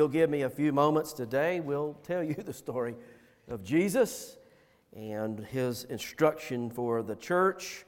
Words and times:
you'll 0.00 0.08
give 0.08 0.30
me 0.30 0.40
a 0.40 0.48
few 0.48 0.72
moments 0.72 1.12
today, 1.12 1.60
we'll 1.60 1.92
tell 2.02 2.24
you 2.24 2.32
the 2.38 2.54
story 2.54 2.94
of 3.48 3.62
Jesus 3.62 4.38
and 4.96 5.40
his 5.40 5.84
instruction 5.84 6.70
for 6.70 7.02
the 7.02 7.14
church 7.16 7.84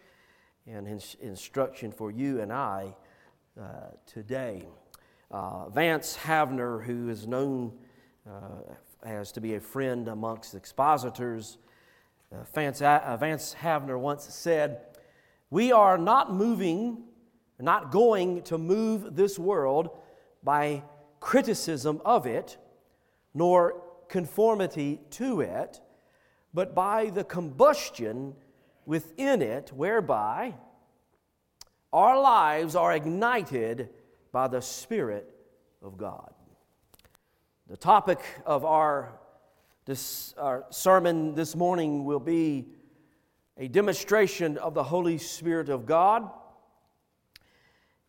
and 0.67 0.87
his 0.87 1.17
instruction 1.23 1.91
for 1.91 2.11
you 2.11 2.43
and 2.43 2.53
I 2.53 2.95
uh, 3.59 3.65
today. 4.05 4.67
Uh, 5.31 5.71
Vance 5.71 6.19
Havner, 6.23 6.85
who 6.85 7.09
is 7.09 7.27
known 7.27 7.73
uh, 8.29 8.75
as 9.03 9.33
to 9.33 9.41
be 9.41 9.55
a 9.55 9.61
friend 9.61 10.07
amongst 10.07 10.55
expositors, 10.55 11.57
uh, 12.31 12.45
Vance, 12.55 12.83
uh, 12.83 13.17
Vance 13.19 13.57
Havner 13.59 13.99
once 13.99 14.25
said, 14.25 14.83
We 15.49 15.73
are 15.73 15.97
not 15.97 16.31
moving, 16.31 17.05
not 17.59 17.91
going 17.91 18.43
to 18.43 18.59
move 18.59 19.17
this 19.17 19.39
world 19.39 19.99
by 20.45 20.83
criticism 21.23 22.03
of 22.05 22.27
it, 22.27 22.59
nor 23.33 23.81
conformity 24.09 25.01
to 25.09 25.41
it, 25.41 25.81
but 26.53 26.75
by 26.75 27.09
the 27.11 27.25
combustion 27.25 28.35
within 28.85 29.41
it, 29.41 29.73
whereby 29.75 30.53
our 31.93 32.21
lives 32.21 32.75
are 32.75 32.93
ignited 32.93 33.89
by 34.33 34.49
the 34.49 34.61
Spirit 34.61 35.33
of 35.81 35.97
God. 35.97 36.35
The 37.69 37.77
topic 37.77 38.19
of 38.45 38.65
our, 38.65 39.19
this, 39.87 40.35
our 40.37 40.65
sermon 40.71 41.35
this 41.35 41.55
morning 41.55 42.05
will 42.05 42.21
be 42.21 42.67
a 43.57 43.69
demonstration 43.69 44.59
of 44.59 44.75
the 44.75 44.83
Holy 44.83 45.19
Spirit 45.19 45.69
of 45.69 45.87
God 45.87 46.29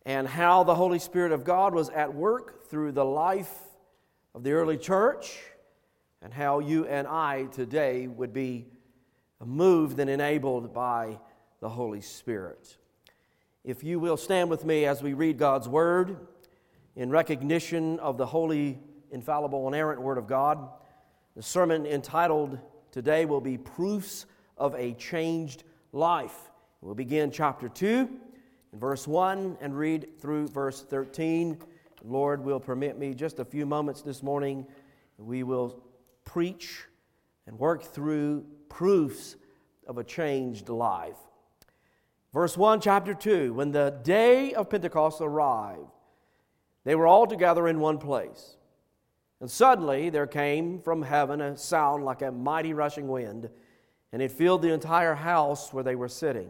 and 0.05 0.27
how 0.27 0.63
the 0.63 0.75
Holy 0.75 0.99
Spirit 0.99 1.31
of 1.31 1.43
God 1.43 1.73
was 1.73 1.89
at 1.89 2.13
work 2.13 2.67
through 2.69 2.91
the 2.91 3.05
life 3.05 3.51
of 4.35 4.43
the 4.43 4.51
early 4.51 4.77
church, 4.77 5.39
and 6.21 6.33
how 6.33 6.59
you 6.59 6.85
and 6.85 7.07
I 7.07 7.45
today 7.51 8.07
would 8.07 8.33
be 8.33 8.67
moved 9.43 9.99
and 9.99 10.09
enabled 10.09 10.73
by 10.73 11.19
the 11.59 11.69
Holy 11.69 12.01
Spirit. 12.01 12.77
If 13.63 13.83
you 13.83 13.99
will 13.99 14.17
stand 14.17 14.49
with 14.49 14.65
me 14.65 14.85
as 14.85 15.01
we 15.03 15.13
read 15.13 15.37
God's 15.37 15.67
Word 15.67 16.17
in 16.95 17.09
recognition 17.09 17.99
of 17.99 18.17
the 18.17 18.25
holy, 18.25 18.79
infallible, 19.11 19.65
and 19.67 19.75
inerrant 19.75 20.01
Word 20.01 20.17
of 20.17 20.27
God, 20.27 20.69
the 21.35 21.43
sermon 21.43 21.85
entitled 21.85 22.59
today 22.91 23.25
will 23.25 23.41
be 23.41 23.57
Proofs 23.57 24.25
of 24.57 24.75
a 24.75 24.93
Changed 24.93 25.63
Life. 25.91 26.51
We'll 26.81 26.95
begin 26.95 27.31
chapter 27.31 27.69
2 27.69 28.09
in 28.73 28.79
verse 28.79 29.07
1 29.07 29.57
and 29.61 29.77
read 29.77 30.19
through 30.19 30.47
verse 30.47 30.81
13. 30.81 31.59
Lord 32.03 32.43
will 32.43 32.59
permit 32.59 32.97
me 32.97 33.13
just 33.13 33.39
a 33.39 33.45
few 33.45 33.65
moments 33.65 34.01
this 34.01 34.23
morning. 34.23 34.65
We 35.17 35.43
will 35.43 35.81
preach 36.25 36.85
and 37.45 37.57
work 37.57 37.83
through 37.83 38.45
proofs 38.69 39.35
of 39.87 39.99
a 39.99 40.03
changed 40.03 40.69
life. 40.69 41.17
Verse 42.33 42.57
1, 42.57 42.81
chapter 42.81 43.13
2 43.13 43.53
When 43.53 43.71
the 43.71 43.99
day 44.03 44.53
of 44.53 44.71
Pentecost 44.71 45.21
arrived, 45.21 45.91
they 46.83 46.95
were 46.95 47.07
all 47.07 47.27
together 47.27 47.67
in 47.67 47.79
one 47.79 47.99
place. 47.99 48.57
And 49.39 49.51
suddenly 49.51 50.09
there 50.09 50.25
came 50.25 50.79
from 50.79 51.03
heaven 51.03 51.41
a 51.41 51.57
sound 51.57 52.05
like 52.05 52.21
a 52.23 52.31
mighty 52.31 52.73
rushing 52.73 53.07
wind, 53.07 53.49
and 54.11 54.21
it 54.21 54.31
filled 54.31 54.63
the 54.63 54.73
entire 54.73 55.15
house 55.15 55.71
where 55.71 55.83
they 55.83 55.95
were 55.95 56.09
sitting. 56.09 56.49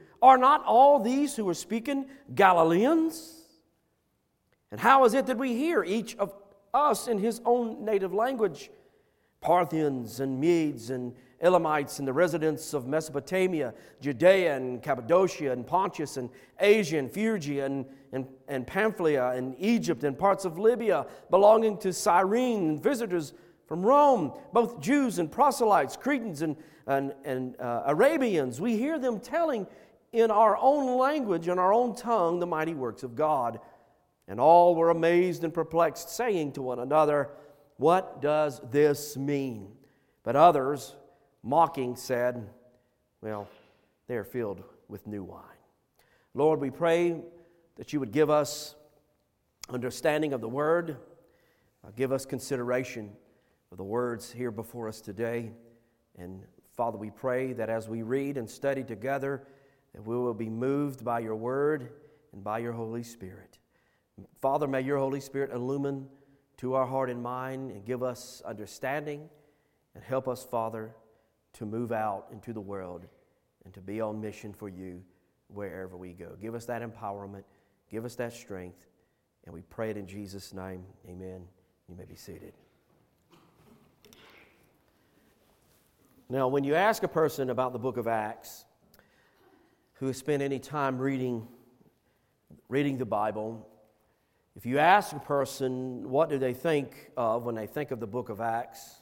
are 0.21 0.37
not 0.37 0.63
all 0.65 0.99
these 0.99 1.35
who 1.35 1.47
are 1.49 1.53
speaking 1.53 2.05
Galileans? 2.33 3.41
And 4.71 4.79
how 4.79 5.03
is 5.05 5.13
it 5.13 5.25
that 5.25 5.37
we 5.37 5.55
hear 5.55 5.83
each 5.83 6.15
of 6.17 6.33
us 6.73 7.07
in 7.07 7.19
his 7.19 7.41
own 7.45 7.83
native 7.83 8.13
language? 8.13 8.69
Parthians 9.41 10.19
and 10.19 10.39
Medes 10.39 10.91
and 10.91 11.13
Elamites 11.41 11.97
and 11.97 12.07
the 12.07 12.13
residents 12.13 12.75
of 12.75 12.87
Mesopotamia, 12.87 13.73
Judea 13.99 14.55
and 14.55 14.81
Cappadocia 14.83 15.51
and 15.51 15.65
Pontus 15.65 16.17
and 16.17 16.29
Asia 16.59 16.99
and 16.99 17.11
Phrygia 17.11 17.65
and, 17.65 17.85
and, 18.11 18.27
and 18.47 18.67
Pamphylia 18.67 19.29
and 19.29 19.55
Egypt 19.57 20.03
and 20.03 20.17
parts 20.17 20.45
of 20.45 20.59
Libya 20.59 21.07
belonging 21.31 21.77
to 21.79 21.91
Cyrene 21.91 22.69
and 22.69 22.83
visitors 22.83 23.33
from 23.65 23.83
Rome, 23.83 24.33
both 24.53 24.79
Jews 24.79 25.17
and 25.17 25.31
proselytes, 25.31 25.97
Cretans 25.97 26.43
and, 26.43 26.55
and, 26.85 27.13
and 27.25 27.59
uh, 27.59 27.83
Arabians. 27.87 28.61
We 28.61 28.77
hear 28.77 28.99
them 28.99 29.19
telling 29.19 29.65
in 30.11 30.29
our 30.31 30.57
own 30.57 30.97
language, 30.97 31.47
in 31.47 31.57
our 31.59 31.73
own 31.73 31.95
tongue, 31.95 32.39
the 32.39 32.47
mighty 32.47 32.73
works 32.73 33.03
of 33.03 33.15
God. 33.15 33.59
And 34.27 34.39
all 34.39 34.75
were 34.75 34.89
amazed 34.89 35.43
and 35.43 35.53
perplexed, 35.53 36.09
saying 36.09 36.53
to 36.53 36.61
one 36.61 36.79
another, 36.79 37.29
What 37.77 38.21
does 38.21 38.61
this 38.71 39.17
mean? 39.17 39.71
But 40.23 40.35
others, 40.35 40.95
mocking, 41.43 41.95
said, 41.95 42.47
Well, 43.21 43.47
they 44.07 44.15
are 44.15 44.23
filled 44.23 44.63
with 44.87 45.07
new 45.07 45.23
wine. 45.23 45.43
Lord, 46.33 46.59
we 46.59 46.69
pray 46.69 47.21
that 47.75 47.93
you 47.93 47.99
would 47.99 48.11
give 48.11 48.29
us 48.29 48.75
understanding 49.69 50.33
of 50.33 50.41
the 50.41 50.49
word, 50.49 50.97
uh, 51.85 51.91
give 51.95 52.11
us 52.11 52.25
consideration 52.25 53.11
of 53.71 53.77
the 53.77 53.83
words 53.83 54.31
here 54.31 54.51
before 54.51 54.87
us 54.87 55.01
today. 55.01 55.51
And 56.17 56.43
Father, 56.75 56.97
we 56.97 57.09
pray 57.09 57.53
that 57.53 57.69
as 57.69 57.89
we 57.89 58.01
read 58.01 58.37
and 58.37 58.49
study 58.49 58.83
together, 58.83 59.43
that 59.93 60.05
we 60.05 60.15
will 60.15 60.33
be 60.33 60.49
moved 60.49 61.03
by 61.03 61.19
your 61.19 61.35
word 61.35 61.91
and 62.33 62.43
by 62.43 62.59
your 62.59 62.73
Holy 62.73 63.03
Spirit. 63.03 63.57
Father, 64.41 64.67
may 64.67 64.81
your 64.81 64.97
Holy 64.97 65.19
Spirit 65.19 65.51
illumine 65.51 66.07
to 66.57 66.75
our 66.75 66.85
heart 66.85 67.09
and 67.09 67.21
mind 67.21 67.71
and 67.71 67.85
give 67.85 68.03
us 68.03 68.41
understanding 68.45 69.29
and 69.95 70.03
help 70.03 70.27
us, 70.27 70.43
Father, 70.43 70.95
to 71.53 71.65
move 71.65 71.91
out 71.91 72.27
into 72.31 72.53
the 72.53 72.61
world 72.61 73.05
and 73.65 73.73
to 73.73 73.81
be 73.81 73.99
on 73.99 74.21
mission 74.21 74.53
for 74.53 74.69
you 74.69 75.03
wherever 75.47 75.97
we 75.97 76.13
go. 76.13 76.35
Give 76.41 76.55
us 76.55 76.65
that 76.65 76.81
empowerment, 76.81 77.43
give 77.89 78.05
us 78.05 78.15
that 78.15 78.33
strength, 78.33 78.85
and 79.45 79.53
we 79.53 79.61
pray 79.63 79.89
it 79.89 79.97
in 79.97 80.07
Jesus' 80.07 80.53
name. 80.53 80.83
Amen. 81.09 81.41
You 81.89 81.95
may 81.95 82.05
be 82.05 82.15
seated. 82.15 82.53
Now, 86.29 86.47
when 86.47 86.63
you 86.63 86.75
ask 86.75 87.03
a 87.03 87.09
person 87.09 87.49
about 87.49 87.73
the 87.73 87.79
book 87.79 87.97
of 87.97 88.07
Acts, 88.07 88.63
who 90.01 90.07
has 90.07 90.17
spent 90.17 90.41
any 90.41 90.57
time 90.57 90.97
reading, 90.97 91.47
reading 92.69 92.97
the 92.97 93.05
Bible, 93.05 93.69
if 94.55 94.65
you 94.65 94.79
ask 94.79 95.13
a 95.13 95.19
person 95.19 96.09
what 96.09 96.27
do 96.27 96.39
they 96.39 96.55
think 96.55 97.11
of 97.15 97.45
when 97.45 97.53
they 97.53 97.67
think 97.67 97.91
of 97.91 97.99
the 97.99 98.07
book 98.07 98.29
of 98.29 98.41
Acts, 98.41 98.95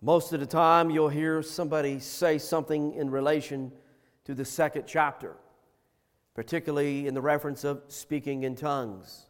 most 0.00 0.32
of 0.32 0.40
the 0.40 0.46
time 0.46 0.88
you'll 0.88 1.10
hear 1.10 1.42
somebody 1.42 1.98
say 1.98 2.38
something 2.38 2.94
in 2.94 3.10
relation 3.10 3.70
to 4.24 4.34
the 4.34 4.46
second 4.46 4.84
chapter, 4.86 5.36
particularly 6.34 7.06
in 7.06 7.12
the 7.12 7.20
reference 7.20 7.62
of 7.62 7.82
speaking 7.88 8.44
in 8.44 8.56
tongues. 8.56 9.26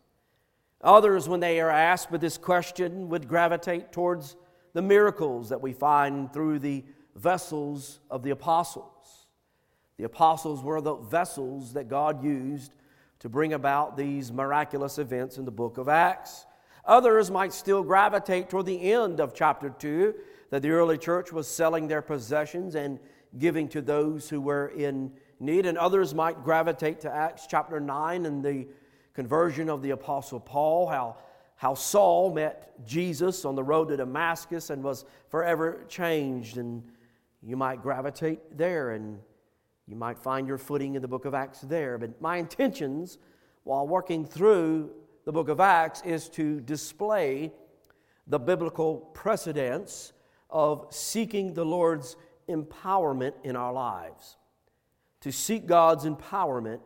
Others, 0.83 1.29
when 1.29 1.41
they 1.41 1.61
are 1.61 1.71
asked 1.71 2.13
with 2.13 2.21
this 2.21 2.39
question, 2.39 3.09
would 3.09 3.27
gravitate 3.27 3.91
towards 3.91 4.37
the 4.73 4.83
miracles 4.83 5.49
that 5.49 5.61
we 5.61 5.73
find 5.73 6.33
through 6.33 6.61
the 6.61 6.85
vessels 7.17 7.99
of 8.09 8.23
the 8.23 8.31
apostles. 8.31 8.94
The 9.99 10.05
apostles 10.05 10.63
were 10.63 10.81
the 10.81 10.97
vessels 10.97 11.75
that 11.75 11.89
God 11.89 12.25
used 12.25 12.73
to 13.21 13.29
bring 13.29 13.53
about 13.53 13.97
these 13.97 14.33
miraculous 14.33 14.99
events 14.99 15.39
in 15.39 15.45
the 15.45 15.51
book 15.51 15.79
of 15.79 15.89
Acts. 15.89 16.47
Others 16.85 17.31
might 17.31 17.53
still 17.53 17.83
gravitate 17.83 18.51
toward 18.51 18.67
the 18.67 18.93
end 18.93 19.21
of 19.21 19.35
chapter 19.35 19.71
2 19.71 20.15
that 20.51 20.63
the 20.63 20.71
early 20.71 20.99
church 20.99 21.33
was 21.33 21.49
selling 21.49 21.89
their 21.89 22.03
possessions 22.03 22.75
and 22.75 22.99
giving 23.39 23.69
to 23.69 23.81
those 23.81 24.29
who 24.29 24.41
were 24.41 24.69
in 24.69 25.13
need. 25.41 25.65
And 25.65 25.79
others 25.79 26.15
might 26.15 26.45
gravitate 26.45 27.01
to 27.01 27.13
Acts 27.13 27.47
chapter 27.49 27.81
9 27.81 28.27
and 28.27 28.45
the 28.45 28.67
conversion 29.15 29.71
of 29.71 29.81
the 29.81 29.91
apostle 29.91 30.41
Paul, 30.41 30.89
how, 30.89 31.17
how 31.57 31.75
Saul 31.75 32.35
met 32.35 32.85
Jesus 32.85 33.45
on 33.45 33.55
the 33.55 33.63
road 33.63 33.89
to 33.89 33.97
Damascus 33.97 34.71
and 34.71 34.83
was 34.83 35.05
forever 35.29 35.85
changed. 35.89 36.59
And 36.59 36.83
you 37.43 37.57
might 37.57 37.81
gravitate 37.81 38.59
there 38.59 38.91
and 38.91 39.21
you 39.87 39.97
might 39.97 40.19
find 40.19 40.49
your 40.49 40.59
footing 40.59 40.95
in 40.95 41.03
the 41.03 41.09
book 41.09 41.25
of 41.25 41.35
Acts 41.35 41.61
there, 41.61 41.99
but 41.99 42.21
my 42.21 42.39
intentions 42.39 43.19
while 43.65 43.87
working 43.87 44.25
through 44.25 44.91
the 45.25 45.33
book 45.33 45.49
of 45.49 45.61
Acts 45.61 46.03
is 46.03 46.29
to 46.31 46.61
display 46.61 47.53
the 48.27 48.39
biblical 48.39 48.97
precedence 49.15 50.13
of 50.51 50.87
seeking 50.91 51.55
the 51.55 51.65
Lord's 51.65 52.17
empowerment 52.49 53.35
in 53.43 53.57
our 53.57 53.73
lives. 53.73 54.37
To 55.23 55.33
seek 55.33 55.67
God's 55.67 56.05
empowerment 56.05 56.81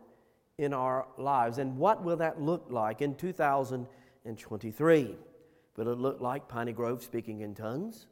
in 0.58 0.72
our 0.72 1.08
lives. 1.16 1.58
And 1.58 1.76
what 1.76 2.04
will 2.04 2.16
that 2.16 2.40
look 2.40 2.66
like 2.70 3.02
in 3.02 3.14
2023? 3.14 5.16
Will 5.76 5.88
it 5.88 5.98
look 5.98 6.20
like 6.20 6.48
Piney 6.48 6.72
Grove 6.72 7.04
speaking 7.04 7.40
in 7.40 7.54
tongues? 7.54 8.06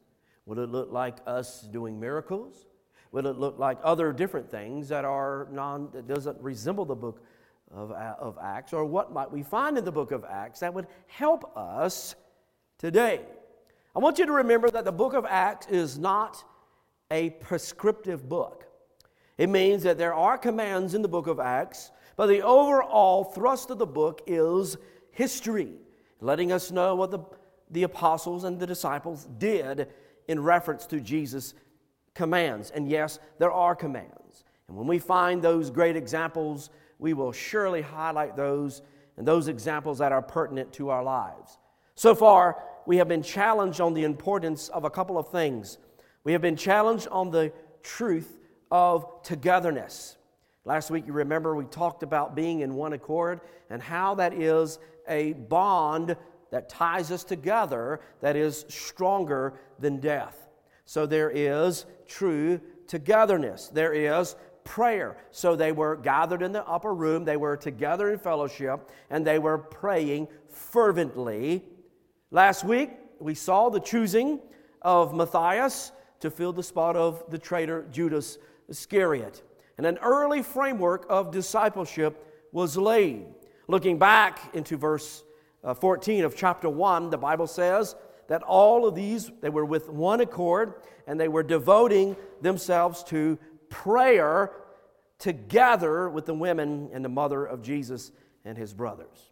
Will 0.45 0.59
it 0.59 0.69
look 0.69 0.91
like 0.91 1.17
us 1.25 1.61
doing 1.61 1.99
miracles? 1.99 2.66
Will 3.11 3.27
it 3.27 3.37
look 3.37 3.57
like 3.57 3.77
other 3.83 4.11
different 4.11 4.49
things 4.49 4.89
that 4.89 5.05
are 5.05 5.47
non 5.51 5.89
that 5.93 6.07
doesn't 6.07 6.39
resemble 6.41 6.85
the 6.85 6.95
book 6.95 7.23
of, 7.73 7.91
of 7.91 8.37
Acts? 8.41 8.73
Or 8.73 8.85
what 8.85 9.13
might 9.13 9.31
we 9.31 9.43
find 9.43 9.77
in 9.77 9.85
the 9.85 9.91
book 9.91 10.11
of 10.11 10.25
Acts 10.25 10.59
that 10.59 10.73
would 10.73 10.87
help 11.07 11.55
us 11.57 12.15
today? 12.77 13.21
I 13.95 13.99
want 13.99 14.19
you 14.19 14.25
to 14.25 14.31
remember 14.31 14.69
that 14.69 14.85
the 14.85 14.91
book 14.91 15.13
of 15.13 15.25
Acts 15.25 15.67
is 15.67 15.97
not 15.97 16.43
a 17.09 17.31
prescriptive 17.31 18.27
book. 18.27 18.65
It 19.37 19.49
means 19.49 19.83
that 19.83 19.97
there 19.97 20.13
are 20.13 20.37
commands 20.37 20.93
in 20.93 21.01
the 21.01 21.07
book 21.07 21.27
of 21.27 21.39
Acts, 21.39 21.91
but 22.15 22.27
the 22.27 22.41
overall 22.41 23.23
thrust 23.23 23.69
of 23.69 23.77
the 23.77 23.85
book 23.85 24.21
is 24.27 24.77
history, 25.11 25.73
letting 26.21 26.51
us 26.51 26.71
know 26.71 26.95
what 26.95 27.11
the, 27.11 27.19
the 27.71 27.83
apostles 27.83 28.43
and 28.43 28.59
the 28.59 28.67
disciples 28.67 29.27
did 29.37 29.87
in 30.27 30.41
reference 30.41 30.85
to 30.87 30.99
Jesus' 30.99 31.53
commands. 32.17 32.71
And 32.71 32.89
yes, 32.89 33.19
there 33.37 33.51
are 33.51 33.75
commands. 33.75 34.43
And 34.67 34.75
when 34.75 34.87
we 34.87 34.97
find 34.97 35.41
those 35.41 35.69
great 35.69 35.95
examples, 35.95 36.71
we 36.97 37.13
will 37.13 37.31
surely 37.31 37.81
highlight 37.81 38.35
those 38.35 38.81
and 39.17 39.27
those 39.27 39.47
examples 39.47 39.99
that 39.99 40.11
are 40.11 40.21
pertinent 40.21 40.73
to 40.73 40.89
our 40.89 41.03
lives. 41.03 41.59
So 41.95 42.15
far, 42.15 42.63
we 42.87 42.97
have 42.97 43.07
been 43.07 43.21
challenged 43.21 43.79
on 43.79 43.93
the 43.93 44.03
importance 44.03 44.67
of 44.69 44.83
a 44.83 44.89
couple 44.89 45.17
of 45.17 45.29
things. 45.29 45.77
We 46.23 46.31
have 46.31 46.41
been 46.41 46.55
challenged 46.55 47.07
on 47.09 47.29
the 47.29 47.53
truth 47.83 48.39
of 48.71 49.05
togetherness. 49.23 50.17
Last 50.65 50.89
week, 50.89 51.05
you 51.05 51.13
remember 51.13 51.55
we 51.55 51.65
talked 51.65 52.01
about 52.01 52.35
being 52.35 52.61
in 52.61 52.73
one 52.73 52.93
accord 52.93 53.41
and 53.69 53.81
how 53.81 54.15
that 54.15 54.33
is 54.33 54.79
a 55.07 55.33
bond 55.33 56.17
that 56.51 56.67
ties 56.67 57.11
us 57.11 57.23
together 57.23 57.99
that 58.21 58.35
is 58.35 58.65
stronger 58.69 59.53
than 59.79 59.99
death. 59.99 60.46
So 60.87 61.05
there 61.05 61.29
is 61.29 61.85
true 62.07 62.61
togetherness. 62.87 63.67
There 63.67 63.91
is 63.91 64.37
prayer. 64.63 65.17
So 65.31 65.55
they 65.55 65.73
were 65.73 65.97
gathered 65.97 66.41
in 66.41 66.53
the 66.53 66.65
upper 66.65 66.93
room, 66.93 67.25
they 67.25 67.35
were 67.35 67.57
together 67.57 68.11
in 68.11 68.19
fellowship, 68.19 68.89
and 69.09 69.27
they 69.27 69.37
were 69.37 69.57
praying 69.57 70.29
fervently. 70.47 71.65
Last 72.31 72.63
week, 72.63 72.91
we 73.19 73.35
saw 73.35 73.69
the 73.69 73.81
choosing 73.81 74.39
of 74.81 75.13
Matthias 75.13 75.91
to 76.21 76.31
fill 76.31 76.53
the 76.53 76.63
spot 76.63 76.95
of 76.95 77.23
the 77.29 77.37
traitor 77.37 77.85
Judas 77.91 78.37
Iscariot. 78.69 79.43
And 79.77 79.85
an 79.85 79.97
early 79.97 80.41
framework 80.41 81.05
of 81.09 81.31
discipleship 81.31 82.47
was 82.53 82.77
laid. 82.77 83.25
Looking 83.67 83.99
back 83.99 84.55
into 84.55 84.77
verse 84.77 85.25
uh, 85.65 85.73
14 85.73 86.23
of 86.23 86.33
chapter 86.33 86.69
1, 86.69 87.09
the 87.09 87.17
Bible 87.17 87.47
says 87.47 87.95
that 88.27 88.43
all 88.43 88.85
of 88.85 88.95
these, 88.95 89.31
they 89.41 89.49
were 89.49 89.65
with 89.65 89.89
one 89.89 90.21
accord 90.21 90.73
and 91.05 91.19
they 91.19 91.27
were 91.27 91.43
devoting 91.43 92.15
themselves 92.41 93.03
to 93.05 93.37
prayer 93.69 94.51
together 95.19 96.09
with 96.09 96.25
the 96.25 96.33
women 96.33 96.89
and 96.93 97.03
the 97.03 97.09
mother 97.09 97.45
of 97.45 97.61
Jesus 97.61 98.11
and 98.45 98.57
his 98.57 98.73
brothers. 98.73 99.31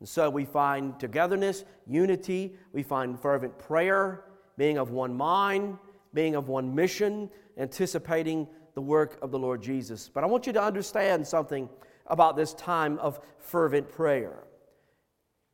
And 0.00 0.08
so 0.08 0.28
we 0.28 0.44
find 0.44 0.98
togetherness, 0.98 1.64
unity, 1.86 2.54
we 2.72 2.82
find 2.82 3.18
fervent 3.18 3.58
prayer, 3.58 4.24
being 4.56 4.78
of 4.78 4.90
one 4.90 5.14
mind, 5.16 5.78
being 6.12 6.34
of 6.34 6.48
one 6.48 6.74
mission, 6.74 7.30
anticipating 7.56 8.46
the 8.74 8.80
work 8.80 9.18
of 9.22 9.30
the 9.30 9.38
Lord 9.38 9.62
Jesus. 9.62 10.10
But 10.12 10.24
I 10.24 10.26
want 10.26 10.46
you 10.46 10.52
to 10.52 10.62
understand 10.62 11.26
something 11.26 11.68
about 12.06 12.36
this 12.36 12.54
time 12.54 12.98
of 12.98 13.20
fervent 13.38 13.90
prayer. 13.90 14.44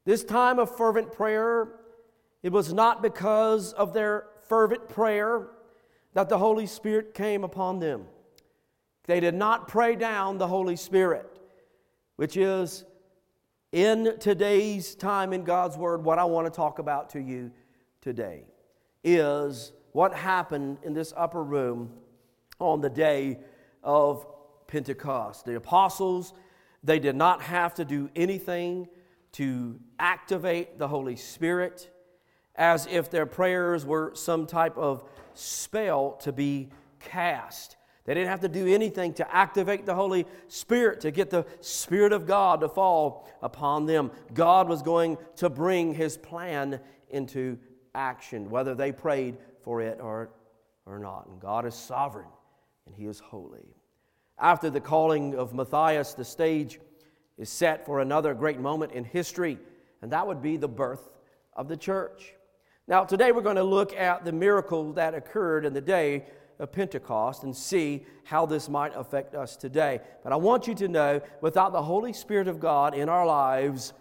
This 0.04 0.24
time 0.24 0.58
of 0.58 0.74
fervent 0.76 1.12
prayer, 1.12 1.79
it 2.42 2.52
was 2.52 2.72
not 2.72 3.02
because 3.02 3.72
of 3.72 3.92
their 3.92 4.26
fervent 4.48 4.88
prayer 4.88 5.48
that 6.14 6.28
the 6.28 6.38
Holy 6.38 6.66
Spirit 6.66 7.14
came 7.14 7.44
upon 7.44 7.78
them. 7.78 8.06
They 9.04 9.20
did 9.20 9.34
not 9.34 9.68
pray 9.68 9.96
down 9.96 10.38
the 10.38 10.46
Holy 10.46 10.76
Spirit, 10.76 11.38
which 12.16 12.36
is 12.36 12.84
in 13.72 14.16
today's 14.18 14.94
time 14.94 15.32
in 15.32 15.44
God's 15.44 15.76
Word, 15.76 16.04
what 16.04 16.18
I 16.18 16.24
want 16.24 16.46
to 16.46 16.50
talk 16.50 16.78
about 16.78 17.10
to 17.10 17.20
you 17.20 17.52
today 18.00 18.44
is 19.04 19.72
what 19.92 20.14
happened 20.14 20.78
in 20.82 20.92
this 20.92 21.12
upper 21.16 21.42
room 21.42 21.92
on 22.58 22.80
the 22.80 22.90
day 22.90 23.38
of 23.82 24.26
Pentecost. 24.66 25.44
The 25.44 25.56
apostles, 25.56 26.34
they 26.82 26.98
did 26.98 27.16
not 27.16 27.42
have 27.42 27.74
to 27.74 27.84
do 27.84 28.10
anything 28.16 28.88
to 29.32 29.78
activate 29.98 30.78
the 30.78 30.88
Holy 30.88 31.16
Spirit 31.16 31.90
as 32.60 32.86
if 32.90 33.10
their 33.10 33.24
prayers 33.24 33.86
were 33.86 34.12
some 34.14 34.46
type 34.46 34.76
of 34.76 35.02
spell 35.32 36.12
to 36.20 36.30
be 36.30 36.68
cast. 37.00 37.76
They 38.04 38.12
didn't 38.12 38.28
have 38.28 38.40
to 38.40 38.48
do 38.48 38.66
anything 38.66 39.14
to 39.14 39.34
activate 39.34 39.86
the 39.86 39.94
Holy 39.94 40.26
Spirit, 40.48 41.00
to 41.00 41.10
get 41.10 41.30
the 41.30 41.46
Spirit 41.62 42.12
of 42.12 42.26
God 42.26 42.60
to 42.60 42.68
fall 42.68 43.26
upon 43.42 43.86
them. 43.86 44.10
God 44.34 44.68
was 44.68 44.82
going 44.82 45.16
to 45.36 45.48
bring 45.48 45.94
His 45.94 46.18
plan 46.18 46.80
into 47.08 47.58
action, 47.94 48.50
whether 48.50 48.74
they 48.74 48.92
prayed 48.92 49.38
for 49.64 49.80
it 49.80 49.98
or, 49.98 50.28
or 50.84 50.98
not. 50.98 51.28
And 51.28 51.40
God 51.40 51.64
is 51.64 51.74
sovereign 51.74 52.28
and 52.84 52.94
He 52.94 53.06
is 53.06 53.20
holy. 53.20 53.74
After 54.38 54.68
the 54.68 54.80
calling 54.80 55.34
of 55.34 55.54
Matthias, 55.54 56.12
the 56.12 56.26
stage 56.26 56.78
is 57.38 57.48
set 57.48 57.86
for 57.86 58.00
another 58.00 58.34
great 58.34 58.60
moment 58.60 58.92
in 58.92 59.04
history, 59.04 59.58
and 60.02 60.12
that 60.12 60.26
would 60.26 60.42
be 60.42 60.58
the 60.58 60.68
birth 60.68 61.08
of 61.54 61.66
the 61.66 61.76
church. 61.76 62.34
Now, 62.90 63.04
today 63.04 63.30
we're 63.30 63.42
going 63.42 63.54
to 63.54 63.62
look 63.62 63.94
at 63.94 64.24
the 64.24 64.32
miracle 64.32 64.94
that 64.94 65.14
occurred 65.14 65.64
in 65.64 65.72
the 65.72 65.80
day 65.80 66.24
of 66.58 66.72
Pentecost 66.72 67.44
and 67.44 67.56
see 67.56 68.04
how 68.24 68.46
this 68.46 68.68
might 68.68 68.96
affect 68.96 69.36
us 69.36 69.56
today. 69.56 70.00
But 70.24 70.32
I 70.32 70.36
want 70.36 70.66
you 70.66 70.74
to 70.74 70.88
know 70.88 71.20
without 71.40 71.70
the 71.70 71.84
Holy 71.84 72.12
Spirit 72.12 72.48
of 72.48 72.58
God 72.58 72.96
in 72.96 73.08
our 73.08 73.24
lives, 73.24 73.92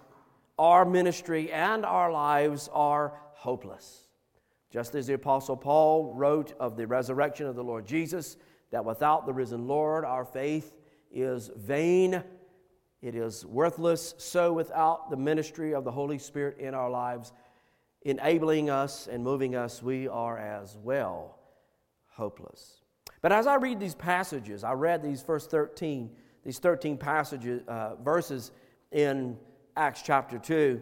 our 0.58 0.86
ministry 0.86 1.52
and 1.52 1.86
our 1.86 2.12
lives 2.12 2.68
are 2.74 3.14
hopeless. 3.34 4.08
Just 4.72 4.96
as 4.96 5.06
the 5.06 5.14
Apostle 5.14 5.56
Paul 5.56 6.16
wrote 6.16 6.56
of 6.60 6.76
the 6.76 6.88
resurrection 6.88 7.46
of 7.46 7.56
the 7.56 7.64
Lord 7.64 7.86
Jesus, 7.86 8.38
that 8.72 8.86
without 8.86 9.28
the 9.28 9.34
risen 9.34 9.68
Lord, 9.68 10.04
our 10.04 10.26
faith 10.26 10.76
is 11.12 11.52
vain 11.56 12.24
it 13.02 13.16
is 13.16 13.46
worthless. 13.46 14.14
So, 14.18 14.52
without 14.52 15.10
the 15.10 15.16
ministry 15.16 15.74
of 15.74 15.86
the 15.86 15.92
Holy 15.92 16.20
Spirit 16.20 16.58
in 16.60 16.74
our 16.74 16.90
lives, 16.90 17.32
enabling 18.04 18.70
us 18.70 19.08
and 19.08 19.24
moving 19.24 19.56
us, 19.56 19.84
we 19.84 20.08
are 20.08 20.38
as 20.38 20.78
well 20.78 21.40
hopeless. 22.08 22.82
But 23.22 23.32
as 23.32 23.48
I 23.48 23.56
read 23.56 23.80
these 23.80 23.96
passages, 23.96 24.64
I 24.64 24.74
read 24.74 25.04
these 25.04 25.22
first 25.22 25.52
13, 25.52 26.10
these 26.44 26.60
13 26.60 26.98
passages, 26.98 27.62
uh, 27.68 27.96
verses 27.96 28.52
in 28.92 29.38
Acts 29.76 30.02
chapter 30.02 30.38
2. 30.38 30.82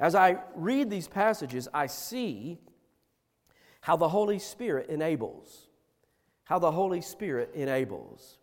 As 0.00 0.14
I 0.14 0.38
read 0.54 0.90
these 0.90 1.08
passages, 1.08 1.68
I 1.72 1.86
see 1.86 2.58
how 3.80 3.96
the 3.96 4.08
Holy 4.08 4.38
Spirit 4.38 4.90
enables. 4.90 5.68
How 6.44 6.58
the 6.58 6.70
Holy 6.70 7.00
Spirit 7.00 7.50
enables. 7.54 8.38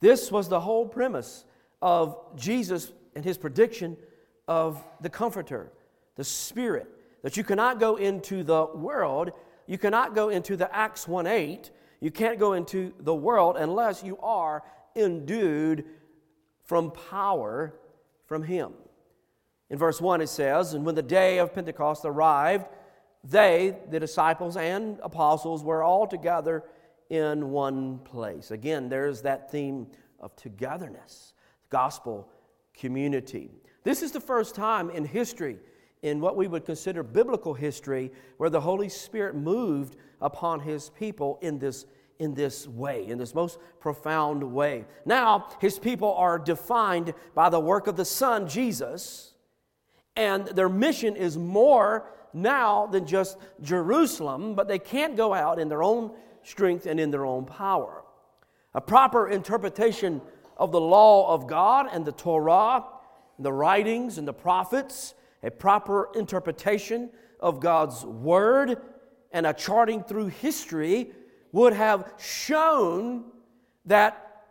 This 0.00 0.30
was 0.30 0.48
the 0.48 0.60
whole 0.60 0.86
premise 0.86 1.44
of 1.80 2.16
Jesus 2.36 2.92
and 3.14 3.24
his 3.24 3.38
prediction 3.38 3.96
of 4.46 4.82
the 5.00 5.10
Comforter, 5.10 5.72
the 6.16 6.24
Spirit, 6.24 6.88
that 7.26 7.36
you 7.36 7.42
cannot 7.42 7.80
go 7.80 7.96
into 7.96 8.44
the 8.44 8.66
world, 8.72 9.32
you 9.66 9.78
cannot 9.78 10.14
go 10.14 10.28
into 10.28 10.56
the 10.56 10.72
Acts 10.72 11.08
1 11.08 11.26
8, 11.26 11.72
you 11.98 12.12
can't 12.12 12.38
go 12.38 12.52
into 12.52 12.94
the 13.00 13.12
world 13.12 13.56
unless 13.58 14.04
you 14.04 14.16
are 14.18 14.62
endued 14.94 15.86
from 16.66 16.92
power 16.92 17.74
from 18.26 18.44
him. 18.44 18.74
In 19.70 19.76
verse 19.76 20.00
1, 20.00 20.20
it 20.20 20.28
says, 20.28 20.74
And 20.74 20.86
when 20.86 20.94
the 20.94 21.02
day 21.02 21.38
of 21.38 21.52
Pentecost 21.52 22.04
arrived, 22.04 22.66
they, 23.24 23.76
the 23.90 23.98
disciples 23.98 24.56
and 24.56 25.00
apostles, 25.02 25.64
were 25.64 25.82
all 25.82 26.06
together 26.06 26.62
in 27.10 27.50
one 27.50 27.98
place. 28.04 28.52
Again, 28.52 28.88
there's 28.88 29.22
that 29.22 29.50
theme 29.50 29.88
of 30.20 30.36
togetherness 30.36 31.32
gospel 31.70 32.28
community. 32.72 33.50
This 33.82 34.02
is 34.02 34.12
the 34.12 34.20
first 34.20 34.54
time 34.54 34.90
in 34.90 35.04
history, 35.04 35.58
in 36.06 36.20
what 36.20 36.36
we 36.36 36.46
would 36.46 36.64
consider 36.64 37.02
biblical 37.02 37.52
history, 37.52 38.12
where 38.36 38.48
the 38.48 38.60
Holy 38.60 38.88
Spirit 38.88 39.34
moved 39.34 39.96
upon 40.20 40.60
his 40.60 40.90
people 40.90 41.38
in 41.42 41.58
this, 41.58 41.84
in 42.20 42.32
this 42.32 42.68
way, 42.68 43.06
in 43.08 43.18
this 43.18 43.34
most 43.34 43.58
profound 43.80 44.42
way. 44.42 44.84
Now, 45.04 45.48
his 45.60 45.80
people 45.80 46.14
are 46.14 46.38
defined 46.38 47.12
by 47.34 47.48
the 47.48 47.58
work 47.58 47.88
of 47.88 47.96
the 47.96 48.04
Son, 48.04 48.48
Jesus, 48.48 49.34
and 50.14 50.46
their 50.46 50.68
mission 50.68 51.16
is 51.16 51.36
more 51.36 52.08
now 52.32 52.86
than 52.86 53.04
just 53.04 53.36
Jerusalem, 53.60 54.54
but 54.54 54.68
they 54.68 54.78
can't 54.78 55.16
go 55.16 55.34
out 55.34 55.58
in 55.58 55.68
their 55.68 55.82
own 55.82 56.12
strength 56.44 56.86
and 56.86 57.00
in 57.00 57.10
their 57.10 57.26
own 57.26 57.46
power. 57.46 58.04
A 58.74 58.80
proper 58.80 59.28
interpretation 59.28 60.20
of 60.56 60.70
the 60.70 60.80
law 60.80 61.34
of 61.34 61.48
God 61.48 61.88
and 61.90 62.04
the 62.04 62.12
Torah, 62.12 62.84
the 63.38 63.52
writings 63.52 64.18
and 64.18 64.28
the 64.28 64.32
prophets, 64.32 65.14
a 65.46 65.50
proper 65.50 66.10
interpretation 66.14 67.10
of 67.40 67.60
God's 67.60 68.04
word, 68.04 68.78
and 69.32 69.46
a 69.46 69.52
charting 69.52 70.02
through 70.02 70.26
history 70.26 71.12
would 71.52 71.72
have 71.72 72.12
shown 72.18 73.24
that 73.84 74.42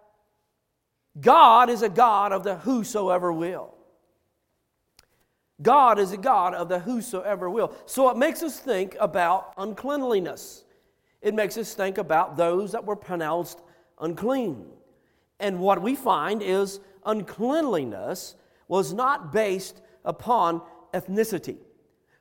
God 1.20 1.70
is 1.70 1.82
a 1.82 1.90
God 1.90 2.32
of 2.32 2.44
the 2.44 2.58
whosoever 2.58 3.32
will. 3.34 3.74
God 5.62 6.00
is 6.00 6.12
a 6.12 6.18
God 6.18 6.54
of 6.54 6.68
the 6.68 6.80
whosoever 6.80 7.50
will. 7.50 7.74
So 7.86 8.10
it 8.10 8.18
makes 8.18 8.44
us 8.44 8.60
think 8.60 8.96
about 9.00 9.54
uncleanliness. 9.58 10.66
It 11.22 11.34
makes 11.34 11.58
us 11.58 11.74
think 11.74 11.98
about 11.98 12.36
those 12.36 12.74
that 12.74 12.86
were 12.86 12.96
pronounced 12.96 13.62
unclean. 14.00 14.66
And 15.40 15.60
what 15.60 15.82
we 15.82 15.96
find 15.96 16.42
is 16.42 16.80
uncleanliness 17.06 18.36
was 18.68 18.94
not 18.94 19.32
based 19.32 19.82
upon 20.04 20.62
ethnicity. 20.96 21.58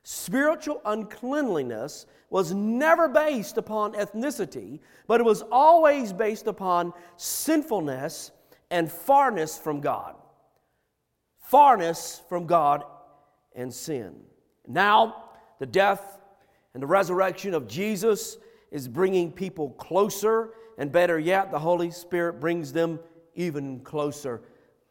Spiritual 0.03 0.81
uncleanliness 0.85 2.05
was 2.29 2.53
never 2.53 3.07
based 3.07 3.57
upon 3.57 3.93
ethnicity, 3.93 4.79
but 5.07 5.19
it 5.19 5.23
was 5.23 5.41
always 5.51 6.13
based 6.13 6.47
upon 6.47 6.93
sinfulness 7.17 8.31
and 8.69 8.89
farness 8.89 9.57
from 9.59 9.81
God. 9.81 10.15
Farness 11.51 12.21
from 12.27 12.45
God 12.45 12.83
and 13.55 13.73
sin. 13.73 14.15
Now, 14.67 15.23
the 15.59 15.65
death 15.65 16.19
and 16.73 16.83
the 16.83 16.87
resurrection 16.87 17.53
of 17.53 17.67
Jesus 17.67 18.37
is 18.71 18.87
bringing 18.87 19.31
people 19.31 19.69
closer, 19.71 20.51
and 20.77 20.91
better 20.91 21.17
yet, 21.17 21.51
the 21.51 21.59
Holy 21.59 21.89
Spirit 21.89 22.39
brings 22.41 22.73
them 22.73 22.99
even 23.35 23.79
closer 23.79 24.41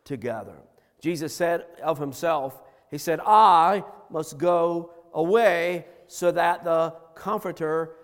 together. 0.04 0.56
Jesus 1.00 1.34
said 1.34 1.66
of 1.82 1.98
himself, 1.98 2.62
He 2.94 2.98
said, 2.98 3.18
I 3.26 3.82
must 4.08 4.38
go 4.38 4.92
away 5.12 5.86
so 6.06 6.30
that 6.30 6.62
the 6.62 6.94
Comforter 7.16 7.96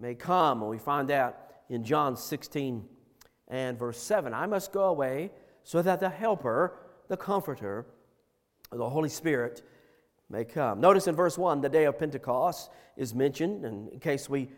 may 0.00 0.14
come. 0.14 0.62
And 0.62 0.70
we 0.70 0.78
find 0.78 1.06
that 1.10 1.64
in 1.68 1.84
John 1.84 2.16
16 2.16 2.82
and 3.48 3.78
verse 3.78 3.98
7. 4.00 4.32
I 4.32 4.46
must 4.46 4.72
go 4.72 4.84
away 4.84 5.32
so 5.64 5.82
that 5.82 6.00
the 6.00 6.08
Helper, 6.08 6.78
the 7.08 7.16
Comforter, 7.18 7.88
the 8.72 8.88
Holy 8.88 9.10
Spirit, 9.10 9.60
may 10.30 10.46
come. 10.46 10.80
Notice 10.80 11.08
in 11.08 11.14
verse 11.14 11.36
1, 11.36 11.60
the 11.60 11.68
day 11.68 11.84
of 11.84 11.98
Pentecost 11.98 12.70
is 12.96 13.14
mentioned, 13.14 13.66
and 13.66 13.90
in 13.90 14.00
case 14.00 14.30
we 14.30 14.48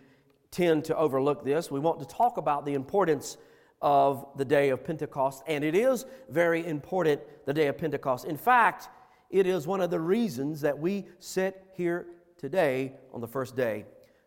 tend 0.53 0.85
to 0.85 0.97
overlook 0.97 1.45
this, 1.45 1.69
we 1.69 1.81
want 1.81 1.99
to 1.99 2.07
talk 2.07 2.37
about 2.37 2.65
the 2.65 2.75
importance 2.75 3.39
of 3.83 4.25
the 4.37 4.45
day 4.45 4.69
of 4.69 4.85
Pentecost, 4.85 5.43
and 5.49 5.65
it 5.65 5.75
is 5.75 6.07
very 6.29 6.65
important, 6.65 7.21
the 7.45 7.53
day 7.53 7.67
of 7.67 7.77
Pentecost. 7.77 8.25
In 8.25 8.37
fact, 8.37 8.89
it 9.31 9.47
is 9.47 9.67
one 9.67 9.81
of 9.81 9.91
the 9.91 10.01
reasons 10.01 10.61
that 10.63 10.79
we 10.79 11.07
sit 11.19 11.65
here 11.77 12.07
today 12.37 12.93
on 13.13 13.21
the 13.21 13.29
first 13.29 13.57
day 13.57 13.85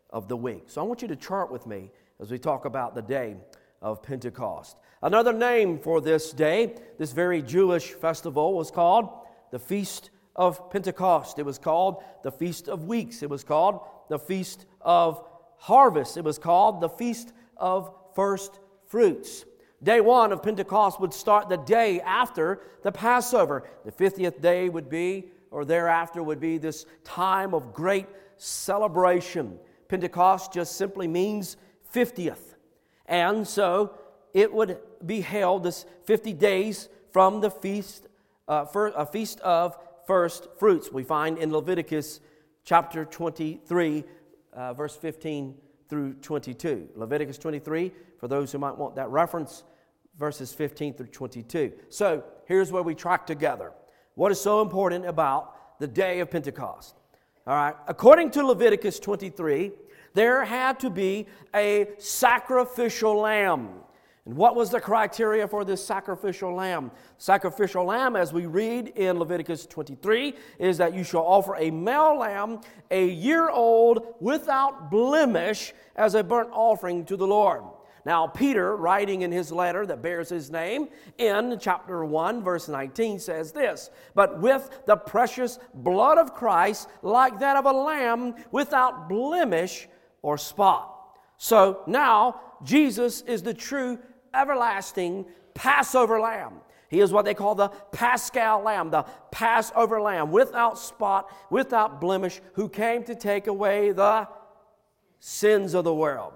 of 0.10 0.27
the 0.27 0.38
week. 0.38 0.63
So 0.67 0.81
I 0.81 0.86
want 0.86 1.01
you 1.01 1.07
to 1.10 1.15
chart 1.15 1.51
with 1.51 1.67
me 1.67 1.91
as 2.22 2.31
we 2.31 2.39
talk 2.39 2.65
about 2.65 2.95
the 2.95 3.01
day 3.01 3.36
of 3.81 4.01
Pentecost. 4.01 4.77
Another 5.01 5.33
name 5.33 5.77
for 5.77 6.00
this 6.00 6.31
day, 6.31 6.75
this 6.98 7.12
very 7.12 7.41
Jewish 7.41 7.91
festival, 7.91 8.53
was 8.53 8.72
called 8.72 9.10
the 9.51 9.60
Feast 9.60 10.12
of 10.36 10.72
Pentecost. 10.72 11.38
It 11.38 11.45
was 11.45 11.60
called 11.60 12.03
the 12.24 12.31
Feast 12.31 12.69
of 12.69 12.86
Weeks. 12.86 13.22
It 13.22 13.29
was 13.29 13.43
called 13.43 13.81
the 14.10 14.17
Feast 14.17 14.65
of 14.79 15.27
Harvest. 15.57 16.15
It 16.15 16.24
was 16.24 16.38
called 16.38 16.79
the 16.79 16.89
Feast 16.89 17.33
of 17.57 17.93
First 18.15 18.60
Fruits. 18.88 19.43
Day 19.83 19.99
one 19.99 20.31
of 20.31 20.41
Pentecost 20.41 21.01
would 21.01 21.13
start 21.13 21.49
the 21.49 21.57
day 21.57 21.99
after 21.99 22.61
the 22.83 22.91
Passover. 22.91 23.69
The 23.83 23.91
50th 23.91 24.41
day 24.41 24.69
would 24.69 24.89
be, 24.89 25.25
or 25.51 25.65
thereafter, 25.65 26.23
would 26.23 26.39
be 26.39 26.57
this 26.57 26.85
time 27.03 27.53
of 27.53 27.73
great 27.73 28.07
celebration. 28.37 29.59
Pentecost 29.89 30.53
just 30.53 30.77
simply 30.77 31.07
means 31.07 31.57
50th. 31.93 32.55
And 33.07 33.45
so 33.45 33.93
it 34.33 34.53
would 34.53 34.79
be 35.05 35.19
held 35.19 35.63
this 35.63 35.85
50 36.05 36.31
days 36.33 36.87
from 37.11 37.41
the 37.41 37.51
feast, 37.51 38.07
uh, 38.47 38.65
for, 38.65 38.87
a 38.95 39.05
feast 39.05 39.41
of 39.41 39.77
first 40.07 40.47
fruits. 40.57 40.91
We 40.91 41.03
find 41.03 41.37
in 41.37 41.51
Leviticus 41.51 42.21
chapter 42.63 43.03
23, 43.03 44.05
uh, 44.53 44.73
verse 44.73 44.95
15 44.95 45.55
through 45.89 46.13
22. 46.13 46.89
Leviticus 46.95 47.37
23, 47.37 47.91
for 48.17 48.29
those 48.29 48.51
who 48.51 48.57
might 48.57 48.77
want 48.77 48.95
that 48.95 49.09
reference, 49.09 49.63
verses 50.17 50.53
15 50.53 50.93
through 50.93 51.08
22. 51.08 51.74
So 51.89 52.24
here's 52.46 52.72
where 52.72 52.84
we 52.84 52.96
track 52.96 53.25
together. 53.25 53.72
What 54.15 54.32
is 54.32 54.39
so 54.39 54.62
important 54.62 55.05
about 55.05 55.79
the 55.79 55.88
day 55.88 56.20
of 56.20 56.29
Pentecost? 56.29 56.96
All 57.46 57.55
right, 57.55 57.75
according 57.88 58.32
to 58.32 58.46
Leviticus 58.46 59.00
23, 59.00 59.72
there 60.13 60.46
had 60.46 60.79
to 60.82 60.89
be 60.89 61.27
a 61.53 61.88
sacrificial 61.98 63.17
lamb. 63.17 63.70
And 64.25 64.36
what 64.36 64.55
was 64.55 64.70
the 64.70 64.79
criteria 64.79 65.46
for 65.48 65.65
this 65.65 65.86
sacrificial 65.86 66.53
lamb? 66.53 66.91
Sacrificial 67.17 67.84
lamb, 67.84 68.15
as 68.15 68.32
we 68.32 68.46
read 68.46 68.89
in 68.89 69.20
Leviticus 69.20 69.65
23, 69.65 70.36
is 70.60 70.77
that 70.77 70.93
you 70.93 71.03
shall 71.03 71.24
offer 71.24 71.55
a 71.58 71.70
male 71.70 72.17
lamb, 72.17 72.62
a 72.89 73.05
year 73.05 73.50
old, 73.50 74.15
without 74.22 74.89
blemish, 74.89 75.74
as 75.98 76.15
a 76.15 76.24
burnt 76.24 76.50
offering 76.53 77.03
to 77.05 77.17
the 77.17 77.27
Lord. 77.27 77.63
Now, 78.05 78.27
Peter, 78.27 78.75
writing 78.75 79.22
in 79.22 79.31
his 79.31 79.51
letter 79.51 79.86
that 79.86 80.01
bears 80.01 80.29
his 80.29 80.51
name 80.51 80.89
in 81.17 81.57
chapter 81.60 82.03
1, 82.03 82.43
verse 82.43 82.67
19, 82.67 83.19
says 83.19 83.51
this 83.51 83.89
But 84.13 84.41
with 84.41 84.69
the 84.86 84.98
precious 84.98 85.57
blood 85.74 86.17
of 86.17 86.33
Christ, 86.33 86.89
like 87.01 87.39
that 87.39 87.55
of 87.55 87.65
a 87.65 87.72
lamb, 87.72 88.36
without 88.51 89.07
blemish 89.07 89.88
or 90.22 90.38
spot. 90.38 90.89
So 91.38 91.81
now, 91.88 92.41
Jesus 92.63 93.22
is 93.22 93.41
the 93.41 93.53
true, 93.53 94.00
everlasting 94.33 95.25
Passover 95.53 96.19
lamb. 96.19 96.55
He 96.89 97.00
is 97.00 97.12
what 97.12 97.25
they 97.25 97.33
call 97.33 97.55
the 97.55 97.69
Paschal 97.91 98.62
Lamb, 98.62 98.91
the 98.91 99.03
Passover 99.31 100.00
Lamb, 100.00 100.31
without 100.31 100.77
spot, 100.77 101.36
without 101.50 102.00
blemish, 102.00 102.39
who 102.53 102.69
came 102.69 103.03
to 103.05 103.15
take 103.15 103.48
away 103.48 103.91
the 103.91 104.27
sins 105.19 105.74
of 105.74 105.86
the 105.86 105.93
world. 105.93 106.33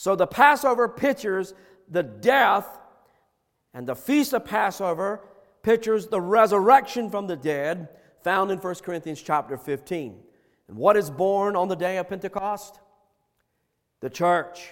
So 0.00 0.16
the 0.16 0.26
Passover 0.26 0.88
pictures 0.88 1.52
the 1.86 2.02
death, 2.02 2.78
and 3.74 3.86
the 3.86 3.94
Feast 3.94 4.32
of 4.32 4.46
Passover 4.46 5.20
pictures 5.62 6.06
the 6.06 6.22
resurrection 6.22 7.10
from 7.10 7.26
the 7.26 7.36
dead, 7.36 7.90
found 8.24 8.50
in 8.50 8.56
1 8.56 8.74
Corinthians 8.76 9.20
chapter 9.20 9.58
15. 9.58 10.18
And 10.68 10.78
what 10.78 10.96
is 10.96 11.10
born 11.10 11.54
on 11.54 11.68
the 11.68 11.76
day 11.76 11.98
of 11.98 12.08
Pentecost? 12.08 12.80
The 14.00 14.08
church. 14.08 14.70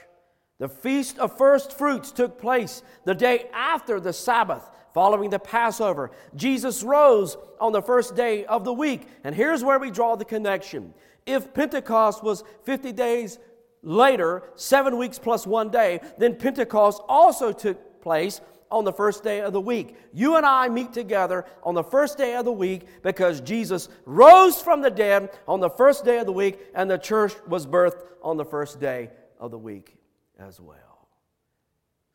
The 0.60 0.68
Feast 0.70 1.18
of 1.18 1.36
First 1.36 1.76
Fruits 1.76 2.10
took 2.10 2.40
place 2.40 2.82
the 3.04 3.14
day 3.14 3.50
after 3.52 4.00
the 4.00 4.14
Sabbath, 4.14 4.66
following 4.94 5.28
the 5.28 5.38
Passover. 5.38 6.10
Jesus 6.36 6.82
rose 6.82 7.36
on 7.60 7.72
the 7.72 7.82
first 7.82 8.16
day 8.16 8.46
of 8.46 8.64
the 8.64 8.72
week. 8.72 9.06
And 9.24 9.34
here's 9.34 9.62
where 9.62 9.78
we 9.78 9.90
draw 9.90 10.16
the 10.16 10.24
connection. 10.24 10.94
If 11.26 11.52
Pentecost 11.52 12.24
was 12.24 12.44
50 12.64 12.92
days 12.92 13.38
later, 13.82 14.42
seven 14.54 14.96
weeks 14.98 15.18
plus 15.18 15.46
one 15.46 15.70
day, 15.70 16.00
then 16.18 16.34
Pentecost 16.36 17.02
also 17.08 17.52
took 17.52 18.00
place 18.00 18.40
on 18.70 18.84
the 18.84 18.92
first 18.92 19.24
day 19.24 19.40
of 19.40 19.52
the 19.52 19.60
week. 19.60 19.96
You 20.12 20.36
and 20.36 20.44
I 20.44 20.68
meet 20.68 20.92
together 20.92 21.44
on 21.62 21.74
the 21.74 21.82
first 21.82 22.18
day 22.18 22.34
of 22.34 22.44
the 22.44 22.52
week 22.52 22.86
because 23.02 23.40
Jesus 23.40 23.88
rose 24.04 24.60
from 24.60 24.82
the 24.82 24.90
dead 24.90 25.30
on 25.46 25.60
the 25.60 25.70
first 25.70 26.04
day 26.04 26.18
of 26.18 26.26
the 26.26 26.32
week, 26.32 26.58
and 26.74 26.90
the 26.90 26.98
church 26.98 27.32
was 27.46 27.66
birthed 27.66 28.02
on 28.22 28.36
the 28.36 28.44
first 28.44 28.80
day 28.80 29.10
of 29.38 29.50
the 29.50 29.58
week 29.58 29.96
as 30.38 30.60
well. 30.60 31.08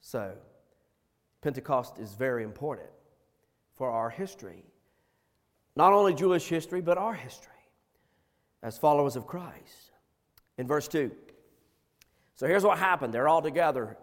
So, 0.01 0.33
Pentecost 1.41 1.97
is 1.97 2.13
very 2.13 2.43
important 2.43 2.89
for 3.75 3.89
our 3.89 4.09
history. 4.09 4.63
Not 5.75 5.93
only 5.93 6.13
Jewish 6.13 6.47
history, 6.47 6.81
but 6.81 6.97
our 6.97 7.13
history 7.13 7.51
as 8.61 8.77
followers 8.77 9.15
of 9.15 9.25
Christ. 9.25 9.91
In 10.57 10.67
verse 10.67 10.87
2, 10.87 11.11
so 12.35 12.47
here's 12.47 12.63
what 12.63 12.77
happened. 12.77 13.13
They're 13.13 13.27
all 13.27 13.41
together. 13.41 13.97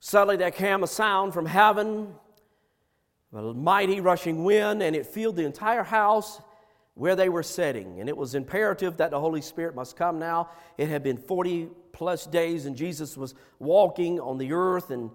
Suddenly 0.00 0.36
there 0.36 0.50
came 0.50 0.82
a 0.82 0.86
sound 0.86 1.32
from 1.32 1.46
heaven, 1.46 2.14
a 3.32 3.40
mighty 3.40 4.00
rushing 4.00 4.44
wind, 4.44 4.82
and 4.82 4.94
it 4.94 5.06
filled 5.06 5.36
the 5.36 5.44
entire 5.44 5.84
house 5.84 6.40
where 6.94 7.16
they 7.16 7.28
were 7.28 7.42
sitting. 7.42 8.00
And 8.00 8.08
it 8.08 8.16
was 8.16 8.34
imperative 8.34 8.98
that 8.98 9.10
the 9.10 9.20
Holy 9.20 9.40
Spirit 9.40 9.74
must 9.74 9.96
come 9.96 10.18
now. 10.18 10.50
It 10.76 10.88
had 10.88 11.02
been 11.02 11.16
40 11.16 11.70
plus 11.92 12.26
days, 12.26 12.66
and 12.66 12.76
Jesus 12.76 13.16
was 13.16 13.34
walking 13.58 14.20
on 14.20 14.38
the 14.38 14.52
earth. 14.52 14.90
And 14.90 15.10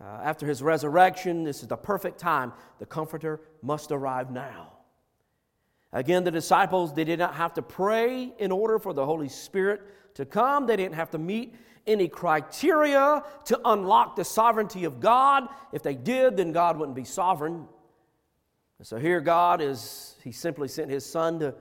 uh, 0.00 0.20
after 0.22 0.46
his 0.46 0.62
resurrection, 0.62 1.44
this 1.44 1.62
is 1.62 1.68
the 1.68 1.76
perfect 1.76 2.18
time. 2.18 2.52
The 2.78 2.86
Comforter 2.86 3.40
must 3.62 3.90
arrive 3.90 4.30
now. 4.30 4.72
Again, 5.92 6.24
the 6.24 6.32
disciples, 6.32 6.92
they 6.92 7.04
did 7.04 7.20
not 7.20 7.36
have 7.36 7.54
to 7.54 7.62
pray 7.62 8.32
in 8.38 8.50
order 8.50 8.80
for 8.80 8.92
the 8.92 9.06
Holy 9.06 9.28
Spirit 9.28 9.80
to 10.14 10.24
come. 10.24 10.66
They 10.66 10.76
didn't 10.76 10.94
have 10.94 11.10
to 11.10 11.18
meet 11.18 11.54
any 11.86 12.08
criteria 12.08 13.22
to 13.44 13.60
unlock 13.64 14.16
the 14.16 14.24
sovereignty 14.24 14.84
of 14.84 15.00
God. 15.00 15.48
If 15.72 15.82
they 15.82 15.94
did, 15.94 16.36
then 16.36 16.52
God 16.52 16.78
wouldn't 16.78 16.96
be 16.96 17.04
sovereign. 17.04 17.66
And 18.78 18.86
so 18.86 18.96
here 18.98 19.20
God 19.20 19.60
is, 19.60 20.16
He 20.24 20.32
simply 20.32 20.68
sent 20.68 20.90
His 20.90 21.04
Son 21.04 21.38
to, 21.40 21.54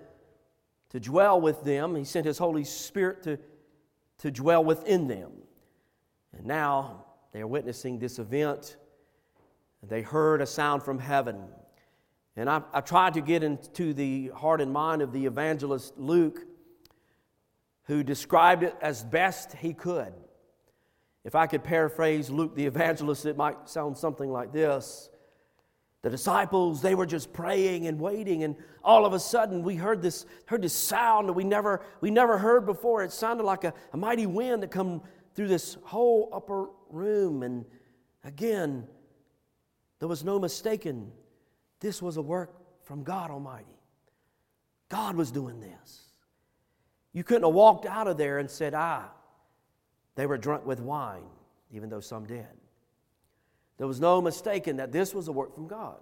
to 0.90 1.00
dwell 1.00 1.40
with 1.40 1.64
them. 1.64 1.96
He 1.96 2.04
sent 2.04 2.26
His 2.26 2.38
Holy 2.38 2.64
Spirit 2.64 3.24
to, 3.24 3.40
to 4.20 4.32
dwell 4.32 4.64
within 4.64 5.08
them. 5.08 5.32
And 6.36 6.46
now 6.46 7.06
they 7.32 7.42
are 7.42 7.48
witnessing 7.48 8.00
this 8.00 8.20
event. 8.20 8.78
And 9.82 9.90
they 9.90 10.02
heard 10.02 10.42
a 10.42 10.46
sound 10.46 10.84
from 10.84 11.00
heaven. 11.00 11.44
And 12.36 12.50
I, 12.50 12.62
I 12.74 12.82
tried 12.82 13.14
to 13.16 13.22
get 13.22 13.44
into 13.44 13.94
the 13.94 14.30
heart 14.30 14.62
and 14.62 14.72
mind 14.72 15.02
of 15.02 15.12
the 15.12 15.26
evangelist 15.26 15.98
Luke, 15.98 16.46
who 17.86 18.04
described 18.04 18.64
it 18.64 18.76
as 18.82 19.04
best 19.04 19.54
he 19.54 19.74
could. 19.74 20.14
If 21.24 21.36
I 21.36 21.48
could 21.48 21.64
paraphrase 21.64 22.30
Luke 22.30 22.56
the 22.56 22.66
evangelist, 22.66 23.26
it 23.26 23.38
might 23.38 23.70
sound 23.70 23.98
something 23.98 24.32
like 24.32 24.52
this. 24.52 25.10
The 26.02 26.10
disciples, 26.10 26.82
they 26.82 26.96
were 26.96 27.06
just 27.06 27.32
praying 27.32 27.88
and 27.88 28.00
waiting, 28.00 28.44
and 28.44 28.58
all 28.84 29.06
of 29.06 29.14
a 29.14 29.20
sudden 29.20 29.64
we 29.64 29.76
heard 29.76 30.02
this, 30.02 30.26
heard 30.48 30.62
this 30.62 30.74
sound 30.74 31.30
that 31.30 31.34
we 31.34 31.46
never, 31.46 31.82
we 32.02 32.12
never 32.12 32.38
heard 32.38 32.66
before. 32.66 33.04
It 33.04 33.14
sounded 33.14 33.44
like 33.44 33.64
a, 33.64 33.74
a 33.94 33.98
mighty 33.98 34.26
wind 34.26 34.64
that 34.64 34.72
come 34.72 35.02
through 35.34 35.48
this 35.48 35.78
whole 35.84 36.30
upper 36.34 36.68
room. 36.90 37.42
And 37.44 37.64
again, 38.26 38.86
there 40.00 40.10
was 40.10 40.26
no 40.26 40.40
mistaking 40.40 41.12
this 41.84 42.02
was 42.02 42.16
a 42.16 42.22
work 42.22 42.56
from 42.86 43.04
God 43.04 43.30
Almighty. 43.30 43.78
God 44.88 45.18
was 45.18 45.32
doing 45.32 45.60
this. 45.60 46.03
You 47.14 47.24
couldn't 47.24 47.44
have 47.44 47.54
walked 47.54 47.86
out 47.86 48.08
of 48.08 48.18
there 48.18 48.40
and 48.40 48.50
said, 48.50 48.74
ah, 48.74 49.10
they 50.16 50.26
were 50.26 50.38
drunk 50.38 50.66
with 50.66 50.80
wine, 50.80 51.24
even 51.72 51.90
though 51.90 52.00
some 52.00 52.26
did. 52.26 52.46
There 53.78 53.88
was 53.88 54.00
no 54.00 54.22
mistaking 54.22 54.78
that 54.78 54.92
this 54.92 55.14
was 55.14 55.28
a 55.28 55.32
work 55.32 55.54
from 55.54 55.68
God. 55.68 55.98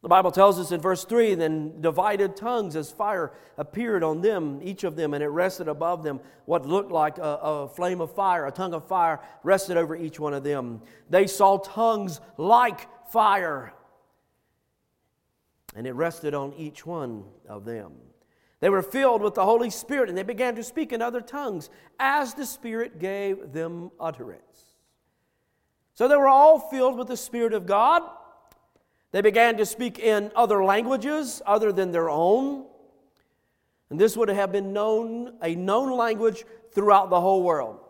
The 0.00 0.08
Bible 0.08 0.30
tells 0.30 0.60
us 0.60 0.70
in 0.70 0.80
verse 0.80 1.04
3 1.04 1.34
then 1.34 1.80
divided 1.80 2.36
tongues 2.36 2.76
as 2.76 2.90
fire 2.90 3.32
appeared 3.56 4.04
on 4.04 4.20
them, 4.20 4.60
each 4.62 4.84
of 4.84 4.94
them, 4.94 5.12
and 5.12 5.24
it 5.24 5.28
rested 5.28 5.66
above 5.66 6.04
them. 6.04 6.20
What 6.44 6.64
looked 6.64 6.92
like 6.92 7.18
a, 7.18 7.22
a, 7.22 7.68
flame 7.68 8.00
of 8.00 8.14
fire, 8.14 8.46
a 8.46 8.52
tongue 8.52 8.74
of 8.74 8.86
fire, 8.86 9.20
rested 9.42 9.76
over 9.76 9.96
each 9.96 10.20
one 10.20 10.34
of 10.34 10.44
them. 10.44 10.82
They 11.10 11.26
saw 11.26 11.58
tongues 11.58 12.20
like 12.36 12.86
fire 13.10 13.74
and 15.74 15.86
it 15.86 15.92
rested 15.92 16.34
on 16.34 16.52
each 16.54 16.86
one 16.86 17.24
of 17.48 17.64
them. 17.64 17.92
They 18.60 18.70
were 18.70 18.82
filled 18.82 19.22
with 19.22 19.34
the 19.34 19.44
Holy 19.44 19.70
Spirit, 19.70 20.08
and 20.08 20.18
they 20.18 20.24
began 20.24 20.56
to 20.56 20.64
speak 20.64 20.92
in 20.92 21.00
other 21.00 21.20
tongues 21.20 21.70
as 22.00 22.34
the 22.34 22.44
Spirit 22.44 22.98
gave 22.98 23.52
them 23.52 23.90
utterance. 24.00 24.64
So 25.94 26.08
they 26.08 26.16
were 26.16 26.28
all 26.28 26.58
filled 26.58 26.96
with 26.98 27.08
the 27.08 27.16
Spirit 27.16 27.52
of 27.52 27.66
God. 27.66 28.02
They 29.12 29.20
began 29.20 29.56
to 29.56 29.66
speak 29.66 29.98
in 29.98 30.32
other 30.34 30.62
languages 30.64 31.40
other 31.46 31.72
than 31.72 31.92
their 31.92 32.10
own. 32.10 32.66
And 33.90 33.98
this 33.98 34.16
would 34.16 34.28
have 34.28 34.52
been 34.52 34.72
known, 34.72 35.34
a 35.42 35.54
known 35.54 35.96
language 35.96 36.44
throughout 36.72 37.10
the 37.10 37.20
whole 37.20 37.42
world. 37.42 37.80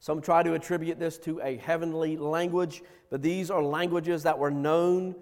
Some 0.00 0.20
try 0.20 0.42
to 0.42 0.54
attribute 0.54 0.98
this 0.98 1.18
to 1.20 1.40
a 1.40 1.56
heavenly 1.56 2.16
language, 2.16 2.82
but 3.10 3.22
these 3.22 3.50
are 3.50 3.62
languages 3.62 4.22
that 4.24 4.38
were 4.38 4.50
known 4.50 5.16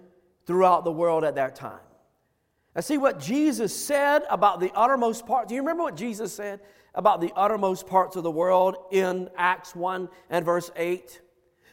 throughout 0.46 0.84
the 0.84 0.92
world 0.92 1.24
at 1.24 1.36
that 1.36 1.54
time. 1.54 1.85
And 2.76 2.84
see 2.84 2.98
what 2.98 3.18
Jesus 3.18 3.74
said 3.74 4.24
about 4.28 4.60
the 4.60 4.70
uttermost 4.74 5.26
part. 5.26 5.48
Do 5.48 5.54
you 5.54 5.62
remember 5.62 5.82
what 5.82 5.96
Jesus 5.96 6.30
said 6.30 6.60
about 6.94 7.22
the 7.22 7.32
uttermost 7.34 7.86
parts 7.86 8.16
of 8.16 8.22
the 8.22 8.30
world 8.30 8.76
in 8.92 9.30
Acts 9.34 9.74
1 9.74 10.10
and 10.28 10.44
verse 10.44 10.70
8? 10.76 11.22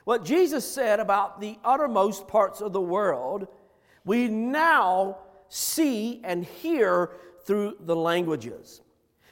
What 0.05 0.23
Jesus 0.23 0.65
said 0.65 1.01
about 1.01 1.41
the 1.41 1.59
uttermost 1.65 2.29
parts 2.29 2.61
of 2.61 2.71
the 2.71 2.79
world, 2.79 3.49
we 4.05 4.29
now 4.29 5.17
see 5.49 6.21
and 6.23 6.45
hear 6.45 7.11
through 7.45 7.75
the 7.81 7.97
languages. 7.97 8.79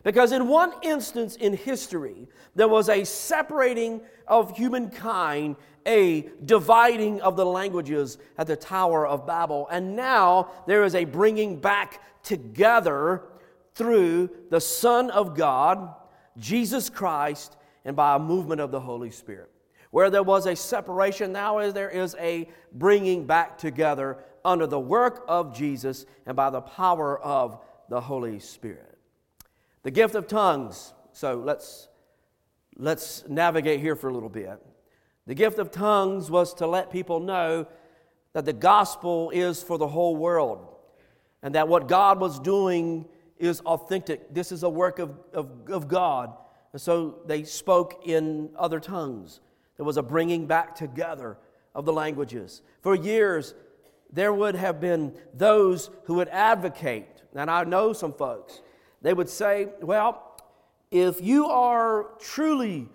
Because 0.03 0.31
in 0.31 0.47
one 0.47 0.73
instance 0.81 1.35
in 1.35 1.53
history, 1.53 2.27
there 2.55 2.67
was 2.67 2.89
a 2.89 3.03
separating 3.03 4.01
of 4.27 4.57
humankind 4.57 5.55
a 5.85 6.29
dividing 6.45 7.21
of 7.21 7.35
the 7.35 7.45
languages 7.45 8.17
at 8.37 8.47
the 8.47 8.55
Tower 8.55 9.07
of 9.07 9.25
Babel. 9.25 9.67
And 9.71 9.95
now 9.95 10.51
there 10.67 10.83
is 10.83 10.95
a 10.95 11.05
bringing 11.05 11.59
back 11.59 12.23
together 12.23 13.23
through 13.73 14.29
the 14.49 14.61
Son 14.61 15.09
of 15.11 15.35
God, 15.35 15.93
Jesus 16.37 16.89
Christ, 16.89 17.57
and 17.85 17.95
by 17.95 18.15
a 18.15 18.19
movement 18.19 18.61
of 18.61 18.71
the 18.71 18.79
Holy 18.79 19.11
Spirit. 19.11 19.49
Where 19.89 20.09
there 20.09 20.23
was 20.23 20.45
a 20.45 20.55
separation, 20.55 21.31
now 21.31 21.71
there 21.71 21.89
is 21.89 22.15
a 22.19 22.47
bringing 22.73 23.25
back 23.25 23.57
together 23.57 24.19
under 24.45 24.67
the 24.67 24.79
work 24.79 25.25
of 25.27 25.55
Jesus 25.55 26.05
and 26.25 26.35
by 26.35 26.49
the 26.49 26.61
power 26.61 27.19
of 27.19 27.59
the 27.89 27.99
Holy 27.99 28.39
Spirit. 28.39 28.97
The 29.83 29.91
gift 29.91 30.15
of 30.15 30.27
tongues. 30.27 30.93
So 31.11 31.35
let's 31.35 31.87
let's 32.75 33.23
navigate 33.27 33.79
here 33.79 33.95
for 33.95 34.09
a 34.09 34.13
little 34.13 34.29
bit. 34.29 34.59
The 35.27 35.35
gift 35.35 35.59
of 35.59 35.71
tongues 35.71 36.31
was 36.31 36.53
to 36.55 36.67
let 36.67 36.91
people 36.91 37.19
know 37.19 37.67
that 38.33 38.45
the 38.45 38.53
gospel 38.53 39.29
is 39.31 39.61
for 39.61 39.77
the 39.77 39.87
whole 39.87 40.15
world 40.15 40.67
and 41.43 41.55
that 41.55 41.67
what 41.67 41.87
God 41.87 42.19
was 42.19 42.39
doing 42.39 43.05
is 43.37 43.59
authentic. 43.61 44.33
This 44.33 44.51
is 44.51 44.63
a 44.63 44.69
work 44.69 44.99
of, 44.99 45.11
of, 45.33 45.49
of 45.69 45.87
God. 45.87 46.33
And 46.73 46.81
so 46.81 47.19
they 47.25 47.43
spoke 47.43 48.03
in 48.05 48.51
other 48.55 48.79
tongues. 48.79 49.41
There 49.77 49.85
was 49.85 49.97
a 49.97 50.03
bringing 50.03 50.45
back 50.45 50.75
together 50.75 51.37
of 51.73 51.85
the 51.85 51.93
languages. 51.93 52.61
For 52.81 52.95
years, 52.95 53.53
there 54.11 54.33
would 54.33 54.55
have 54.55 54.79
been 54.79 55.13
those 55.33 55.89
who 56.03 56.15
would 56.15 56.29
advocate, 56.29 57.23
and 57.33 57.49
I 57.49 57.63
know 57.63 57.93
some 57.93 58.13
folks, 58.13 58.61
they 59.01 59.13
would 59.13 59.29
say, 59.29 59.69
well, 59.81 60.37
if 60.91 61.21
you 61.21 61.47
are 61.47 62.07
truly 62.19 62.89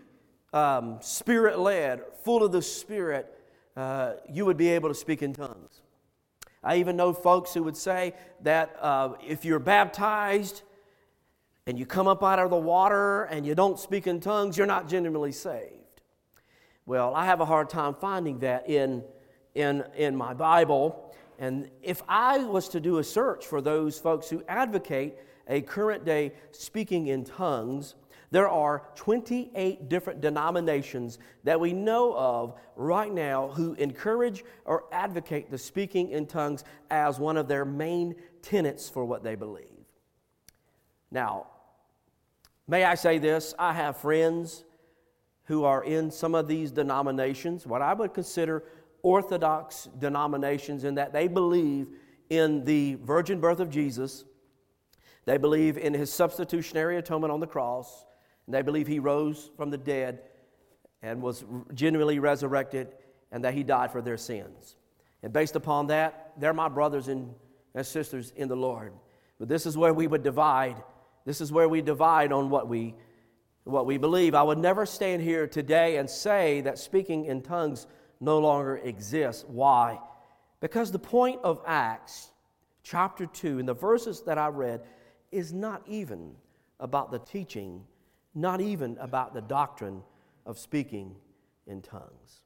um, 0.53 0.99
spirit 1.01 1.59
led, 1.59 2.03
full 2.23 2.42
of 2.42 2.53
the 2.53 2.62
Spirit, 2.62 3.33
uh, 3.77 4.14
you 4.33 4.45
would 4.45 4.57
be 4.57 4.69
able 4.69 4.88
to 4.88 4.95
speak 4.95 5.23
in 5.23 5.33
tongues. 5.33 5.83
I 6.62 6.77
even 6.77 6.97
know 6.97 7.12
folks 7.12 7.55
who 7.55 7.62
would 7.62 7.77
say 7.77 8.14
that 8.42 8.77
uh, 8.81 9.14
if 9.27 9.45
you're 9.45 9.59
baptized 9.59 10.62
and 11.66 11.79
you 11.79 11.87
come 11.87 12.09
up 12.09 12.23
out 12.23 12.38
of 12.38 12.51
the 12.51 12.57
water 12.57 13.25
and 13.25 13.47
you 13.47 13.55
don't 13.55 13.79
speak 13.79 14.07
in 14.07 14.21
tongues, 14.21 14.57
you're 14.57 14.66
not 14.66 14.88
genuinely 14.88 15.33
saved. 15.33 16.03
Well, 16.87 17.14
I 17.14 17.25
have 17.27 17.40
a 17.40 17.45
hard 17.45 17.69
time 17.69 17.95
finding 17.95 18.40
that 18.40 18.69
in, 18.69 19.05
in, 19.55 19.85
in 19.97 20.16
my 20.16 20.35
Bible. 20.35 21.14
And 21.38 21.71
if 21.83 22.03
I 22.09 22.38
was 22.38 22.69
to 22.71 22.81
do 22.81 22.99
a 22.99 23.05
search 23.05 23.47
for 23.47 23.61
those 23.61 23.99
folks 23.99 24.29
who 24.29 24.42
advocate 24.49 25.16
a 25.49 25.61
current 25.61 26.05
day 26.05 26.33
speaking 26.53 27.07
in 27.09 27.25
tongues, 27.25 27.95
there 28.31 28.49
are 28.49 28.83
28 28.97 29.89
different 29.89 30.21
denominations 30.21 31.19
that 31.45 31.61
we 31.61 31.73
know 31.73 32.15
of 32.17 32.55
right 32.75 33.13
now 33.13 33.49
who 33.49 33.75
encourage 33.75 34.45
or 34.65 34.85
advocate 34.93 35.51
the 35.51 35.59
speaking 35.59 36.11
in 36.11 36.27
tongues 36.27 36.65
as 36.91 37.19
one 37.19 37.37
of 37.37 37.49
their 37.49 37.65
main 37.65 38.17
tenets 38.43 38.89
for 38.89 39.05
what 39.05 39.23
they 39.23 39.37
believe. 39.37 39.65
Now, 41.11 41.47
may 42.67 42.85
I 42.85 42.95
say 42.97 43.19
this? 43.19 43.55
I 43.59 43.73
have 43.73 43.97
friends 43.97 44.65
who 45.45 45.65
are 45.65 45.85
in 45.85 46.11
some 46.11 46.35
of 46.35 46.49
these 46.49 46.73
denominations, 46.73 47.67
what 47.67 47.81
I 47.81 47.95
would 47.95 48.13
consider 48.13 48.65
orthodox 49.03 49.89
denominations, 50.01 50.83
in 50.83 50.97
that 50.97 51.13
they 51.13 51.29
believe 51.29 51.87
in 52.29 52.65
the 52.65 52.97
virgin 53.05 53.39
birth 53.39 53.61
of 53.61 53.71
Jesus. 53.71 54.25
They 55.27 55.37
believe 55.37 55.77
in 55.77 55.93
his 55.93 56.12
substitutionary 56.12 56.97
atonement 56.97 57.33
on 57.33 57.41
the 57.41 57.47
cross. 57.47 58.07
And 58.47 58.55
they 58.55 58.62
believe 58.62 58.87
he 58.87 59.01
rose 59.01 59.51
from 59.57 59.71
the 59.71 59.79
dead 59.79 60.21
and 61.03 61.21
was 61.21 61.45
genuinely 61.75 62.19
resurrected 62.19 62.89
and 63.31 63.45
that 63.45 63.55
he 63.55 63.62
died 63.62 63.91
for 63.91 64.01
their 64.01 64.17
sins. 64.17 64.77
And 65.23 65.33
based 65.33 65.57
upon 65.57 65.89
that, 65.89 66.33
they're 66.39 66.55
my 66.55 66.69
brothers 66.69 67.09
and 67.09 67.35
sisters 67.83 68.33
in 68.37 68.49
the 68.49 68.57
Lord. 68.57 68.93
But 69.39 69.49
this 69.49 69.67
is 69.67 69.77
where 69.77 69.93
we 69.93 70.07
would 70.07 70.23
divide. 70.23 70.77
This 71.25 71.41
is 71.41 71.53
where 71.53 71.69
we 71.69 71.83
divide 71.83 72.33
on 72.33 72.49
what 72.49 72.69
we, 72.69 72.95
what 73.65 73.85
we 73.85 73.99
believe. 73.99 74.35
I 74.35 74.45
would 74.45 74.59
never 74.59 74.87
stand 74.87 75.23
here 75.23 75.49
today 75.49 75.97
and 75.97 76.09
say 76.09 76.61
that 76.62 76.79
speaking 76.79 77.27
in 77.27 77.43
tongues 77.43 77.89
no 78.21 78.39
longer 78.39 78.77
exists. 78.77 79.45
Why? 79.47 79.99
Because 80.61 80.93
the 80.93 80.99
point 80.99 81.41
of 81.43 81.61
Acts, 81.67 82.31
chapter 82.83 83.27
2, 83.27 83.59
in 83.59 83.67
the 83.67 83.75
verses 83.75 84.23
that 84.23 84.39
I 84.39 84.47
read, 84.49 84.83
is 85.31 85.53
not 85.53 85.83
even 85.87 86.35
about 86.81 87.11
the 87.11 87.19
teaching 87.19 87.85
not 88.37 88.61
even 88.61 88.99
about 89.01 89.33
the 89.33 89.41
doctrine 89.41 90.03
of 90.45 90.59
speaking 90.59 91.17
in 91.67 91.81
tongues. 91.81 92.43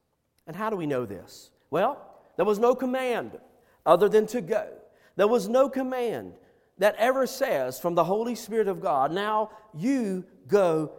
And 0.47 0.57
how 0.57 0.71
do 0.71 0.77
we 0.77 0.87
know 0.87 1.05
this? 1.05 1.51
Well, 1.69 2.01
there 2.37 2.47
was 2.47 2.59
no 2.59 2.75
command 2.75 3.39
other 3.85 4.09
than 4.09 4.27
to 4.29 4.41
go. 4.41 4.69
There 5.17 5.29
was 5.29 5.49
no 5.49 5.69
command 5.69 6.35
that 6.79 6.95
ever 6.97 7.27
says 7.27 7.79
from 7.79 7.95
the 7.95 8.05
Holy 8.05 8.37
Spirit 8.37 8.69
of 8.69 8.81
God, 8.81 9.13
now 9.13 9.51
you 9.75 10.25
go 10.47 10.93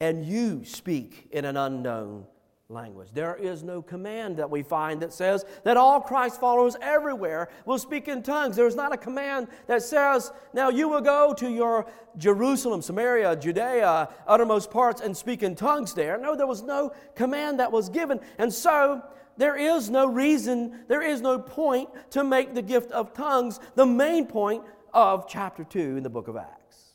and 0.00 0.24
you 0.24 0.64
speak 0.64 1.28
in 1.30 1.44
an 1.44 1.56
unknown 1.56 2.26
language. 2.68 3.08
There 3.12 3.36
is 3.36 3.62
no 3.62 3.80
command 3.80 4.38
that 4.38 4.50
we 4.50 4.62
find 4.62 5.00
that 5.02 5.12
says 5.12 5.44
that 5.62 5.76
all 5.76 6.00
Christ 6.00 6.40
followers 6.40 6.76
everywhere 6.80 7.48
will 7.64 7.78
speak 7.78 8.08
in 8.08 8.22
tongues. 8.24 8.56
There's 8.56 8.74
not 8.74 8.92
a 8.92 8.96
command 8.96 9.46
that 9.68 9.82
says, 9.82 10.32
now 10.52 10.68
you 10.68 10.88
will 10.88 11.00
go 11.00 11.32
to 11.34 11.48
your 11.48 11.86
Jerusalem, 12.16 12.82
Samaria, 12.82 13.36
Judea, 13.36 14.08
uttermost 14.26 14.70
parts 14.72 15.00
and 15.00 15.16
speak 15.16 15.44
in 15.44 15.54
tongues 15.54 15.94
there. 15.94 16.18
No, 16.18 16.34
there 16.34 16.46
was 16.46 16.62
no 16.62 16.92
command 17.14 17.60
that 17.60 17.70
was 17.70 17.88
given. 17.88 18.18
And 18.38 18.52
so 18.52 19.00
there 19.36 19.56
is 19.56 19.88
no 19.88 20.06
reason, 20.06 20.80
there 20.88 21.02
is 21.02 21.20
no 21.20 21.38
point 21.38 21.88
to 22.10 22.24
make 22.24 22.54
the 22.54 22.62
gift 22.62 22.90
of 22.90 23.12
tongues 23.14 23.60
the 23.76 23.86
main 23.86 24.26
point 24.26 24.64
of 24.92 25.28
chapter 25.28 25.62
2 25.62 25.98
in 25.98 26.02
the 26.02 26.10
book 26.10 26.26
of 26.26 26.36
Acts. 26.36 26.94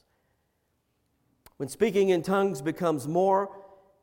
When 1.56 1.70
speaking 1.70 2.10
in 2.10 2.24
tongues 2.24 2.62
becomes 2.62 3.08
more 3.08 3.56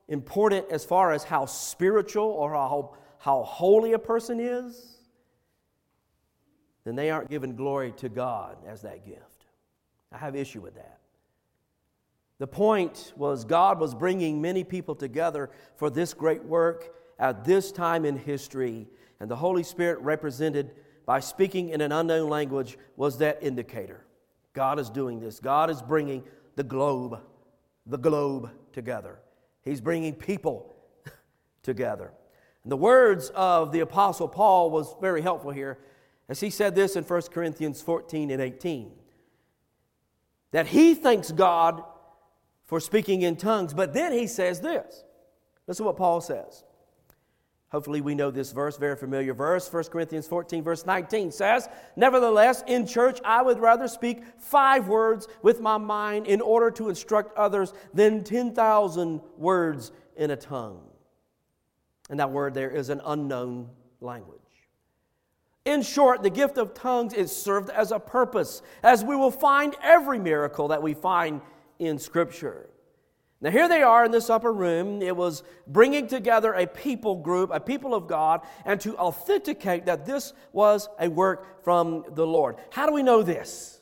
important 0.09 0.67
as 0.71 0.85
far 0.85 1.13
as 1.13 1.25
how 1.25 1.47
spiritual 1.47 2.25
or 2.25 2.53
how, 2.53 2.95
how 3.19 3.43
holy 3.43 3.93
a 3.93 3.99
person 3.99 4.41
is, 4.41 4.97
then 6.85 6.97
they 6.97 7.11
aren't 7.11 7.29
giving 7.29 7.55
glory 7.55 7.93
to 7.99 8.09
God 8.09 8.57
as 8.67 8.83
that 8.83 9.05
gift. 9.05 9.45
I 10.11 10.19
have 10.19 10.35
issue 10.35 10.61
with 10.61 10.75
that. 10.77 11.01
The 12.39 12.47
point 12.47 13.13
was 13.17 13.45
God 13.45 13.81
was 13.81 13.95
bringing 13.95 14.41
many 14.41 14.65
people 14.65 14.95
together 14.95 15.51
for 15.77 15.91
this 15.91 16.15
great 16.15 16.43
work 16.45 16.95
at 17.19 17.45
this 17.45 17.73
time 17.73 18.05
in 18.05 18.17
history, 18.17 18.87
and 19.21 19.31
the 19.31 19.37
Holy 19.37 19.65
Spirit 19.65 19.99
represented 20.01 20.71
by 21.05 21.21
speaking 21.21 21.71
in 21.71 21.81
an 21.81 21.91
unknown 21.91 22.29
language 22.29 22.79
was 22.97 23.19
that 23.19 23.43
indicator. 23.43 24.05
God 24.53 24.79
is 24.79 24.89
doing 24.89 25.21
this. 25.21 25.41
God 25.41 25.69
is 25.69 25.83
bringing 25.83 26.23
the 26.55 26.63
globe, 26.63 27.21
the 27.87 27.99
globe 27.99 28.51
together. 28.73 29.19
He's 29.63 29.81
bringing 29.81 30.15
people 30.15 30.77
together. 31.63 32.13
And 32.63 32.73
the 32.73 32.77
words 32.77 33.31
of 33.35 33.73
the 33.73 33.81
Apostle 33.81 34.29
Paul 34.29 34.71
was 34.71 34.95
very 35.01 35.23
helpful 35.23 35.51
here 35.51 35.79
as 36.29 36.41
he 36.41 36.51
said 36.51 36.75
this 36.75 36.97
in 36.97 37.05
1 37.05 37.23
Corinthians 37.33 37.81
14 37.81 38.31
and 38.31 38.43
18 38.43 38.93
that 40.51 40.67
he 40.67 40.95
thanks 40.95 41.31
God 41.31 41.83
for 42.65 42.81
speaking 42.81 43.23
in 43.23 43.37
tongues, 43.37 43.73
but 43.73 43.95
then 43.95 44.13
he 44.13 44.27
says 44.27 44.61
this. 44.61 45.05
Listen 45.67 45.85
to 45.85 45.87
what 45.89 45.97
Paul 45.97 46.21
says. 46.21 46.65
Hopefully, 47.71 48.01
we 48.01 48.15
know 48.15 48.31
this 48.31 48.51
verse, 48.51 48.79
very 48.79 48.97
familiar 48.97 49.35
verse. 49.35 49.71
1 49.71 49.85
Corinthians 49.85 50.27
14, 50.27 50.65
verse 50.65 50.87
19 50.87 51.31
says, 51.31 51.69
Nevertheless, 51.97 52.65
in 52.67 52.87
church, 52.87 53.21
I 53.25 53.43
would 53.43 53.59
rather 53.59 53.89
speak 53.89 54.23
five 54.39 54.89
words 54.89 55.29
with 55.43 55.61
my 55.61 55.77
mind 55.77 56.27
in 56.27 56.41
order 56.41 56.71
to 56.73 56.89
instruct 56.89 57.37
others 57.37 57.75
than 57.93 58.25
10,000 58.25 59.21
words 59.37 59.93
in 60.17 60.31
a 60.31 60.37
tongue. 60.37 60.81
And 62.09 62.19
that 62.21 62.31
word 62.31 62.55
there 62.55 62.71
is 62.71 62.89
an 62.89 63.03
unknown 63.05 63.69
language. 64.01 64.39
In 65.67 65.83
short, 65.83 66.23
the 66.23 66.31
gift 66.31 66.57
of 66.57 66.73
tongues 66.73 67.13
is 67.13 67.31
served 67.31 67.69
as 67.69 67.93
a 67.93 67.99
purpose, 67.99 68.63
as 68.83 69.05
we 69.05 69.15
will 69.15 69.31
find 69.31 69.77
every 69.83 70.19
miracle 70.19 70.69
that 70.69 70.83
we 70.83 70.95
find 70.95 71.43
in 71.79 71.99
Scripture. 71.99 72.71
Now, 73.41 73.51
here 73.51 73.69
they 73.69 73.83
are 73.83 74.05
in 74.05 74.11
this 74.11 74.31
upper 74.31 74.53
room. 74.53 75.01
It 75.01 75.17
was 75.17 75.45
bringing 75.67 76.09
together 76.09 76.55
a 76.55 76.67
people 76.67 77.17
group, 77.17 77.51
a 77.53 77.61
people 77.61 77.95
of 77.95 78.09
God, 78.09 78.41
and 78.65 78.81
to 78.81 78.97
authenticate 78.97 79.87
that 79.87 80.05
this 80.05 80.33
was 80.53 80.89
a 80.99 81.09
work 81.09 81.63
from 81.63 82.05
the 82.15 82.27
Lord. 82.27 82.57
How 82.71 82.87
do 82.87 82.93
we 82.93 83.05
know 83.05 83.23
this? 83.23 83.81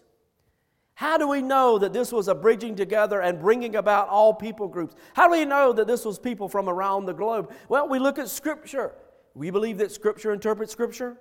How 0.93 1.17
do 1.17 1.29
we 1.29 1.41
know 1.41 1.79
that 1.79 1.95
this 1.95 2.13
was 2.13 2.29
a 2.29 2.35
bridging 2.35 2.75
together 2.75 3.21
and 3.21 3.41
bringing 3.41 3.77
about 3.77 4.09
all 4.09 4.35
people 4.35 4.69
groups? 4.69 4.95
How 5.15 5.27
do 5.27 5.33
we 5.33 5.45
know 5.47 5.73
that 5.73 5.87
this 5.87 6.05
was 6.05 6.19
people 6.19 6.49
from 6.49 6.69
around 6.69 7.07
the 7.07 7.15
globe? 7.15 7.53
Well, 7.69 7.89
we 7.89 7.99
look 7.99 8.19
at 8.19 8.29
Scripture. 8.29 8.95
We 9.35 9.51
believe 9.51 9.79
that 9.79 9.91
Scripture 9.91 10.33
interprets 10.33 10.73
Scripture. 10.73 11.19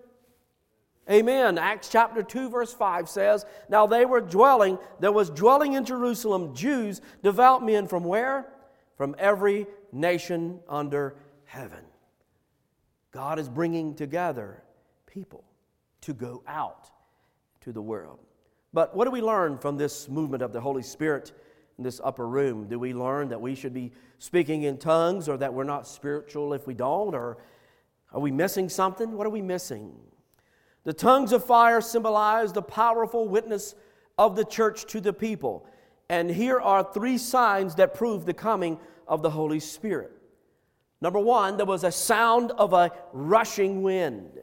Amen. 1.10 1.60
Acts 1.60 1.90
chapter 1.90 2.24
2, 2.24 2.50
verse 2.50 2.74
5 2.74 3.08
says, 3.08 3.46
Now 3.70 3.86
they 3.86 4.06
were 4.06 4.22
dwelling, 4.22 4.80
there 5.00 5.12
was 5.12 5.30
dwelling 5.30 5.74
in 5.74 5.86
Jerusalem 5.86 6.56
Jews, 6.56 7.00
devout 7.22 7.64
men 7.64 7.88
from 7.88 8.04
where? 8.04 8.48
From 8.98 9.16
every 9.20 9.68
nation 9.92 10.60
under 10.68 11.16
heaven. 11.44 11.84
God 13.12 13.38
is 13.38 13.48
bringing 13.48 13.94
together 13.94 14.64
people 15.06 15.44
to 16.02 16.14
go 16.14 16.44
out 16.48 16.90
to 17.62 17.72
the 17.72 17.82
world. 17.82 18.20
But 18.74 18.96
what 18.96 19.06
do 19.06 19.12
we 19.12 19.22
learn 19.22 19.58
from 19.58 19.78
this 19.78 20.10
movement 20.10 20.42
of 20.44 20.54
the 20.54 20.60
Holy 20.60 20.84
Spirit 20.84 21.32
in 21.78 21.84
this 21.84 22.02
upper 22.04 22.28
room? 22.28 22.68
Do 22.68 22.80
we 22.80 22.94
learn 22.94 23.30
that 23.30 23.40
we 23.40 23.56
should 23.56 23.74
be 23.74 23.92
speaking 24.18 24.64
in 24.64 24.78
tongues 24.78 25.30
or 25.30 25.38
that 25.38 25.54
we're 25.54 25.64
not 25.64 25.88
spiritual 25.88 26.54
if 26.54 26.68
we 26.68 26.74
don't? 26.74 27.16
Or 27.16 27.38
are 28.12 28.20
we 28.20 28.32
missing 28.32 28.70
something? 28.70 29.12
What 29.14 29.28
are 29.28 29.32
we 29.32 29.42
missing? 29.42 29.94
The 30.86 30.94
tongues 30.94 31.32
of 31.34 31.44
fire 31.44 31.82
symbolize 31.82 32.54
the 32.54 32.62
powerful 32.62 33.28
witness 33.28 33.76
of 34.18 34.36
the 34.36 34.46
church 34.46 34.86
to 34.86 35.02
the 35.02 35.14
people. 35.14 35.68
And 36.10 36.30
here 36.30 36.60
are 36.60 36.84
three 36.84 37.18
signs 37.18 37.76
that 37.76 37.96
prove 37.96 38.26
the 38.26 38.34
coming 38.34 38.80
of 39.08 39.22
the 39.22 39.32
Holy 39.32 39.60
Spirit. 39.60 40.12
Number 41.02 41.20
one, 41.20 41.58
there 41.58 41.66
was 41.66 41.84
a 41.84 41.92
sound 41.92 42.52
of 42.52 42.74
a 42.74 42.92
rushing 43.12 43.82
wind. 43.82 44.40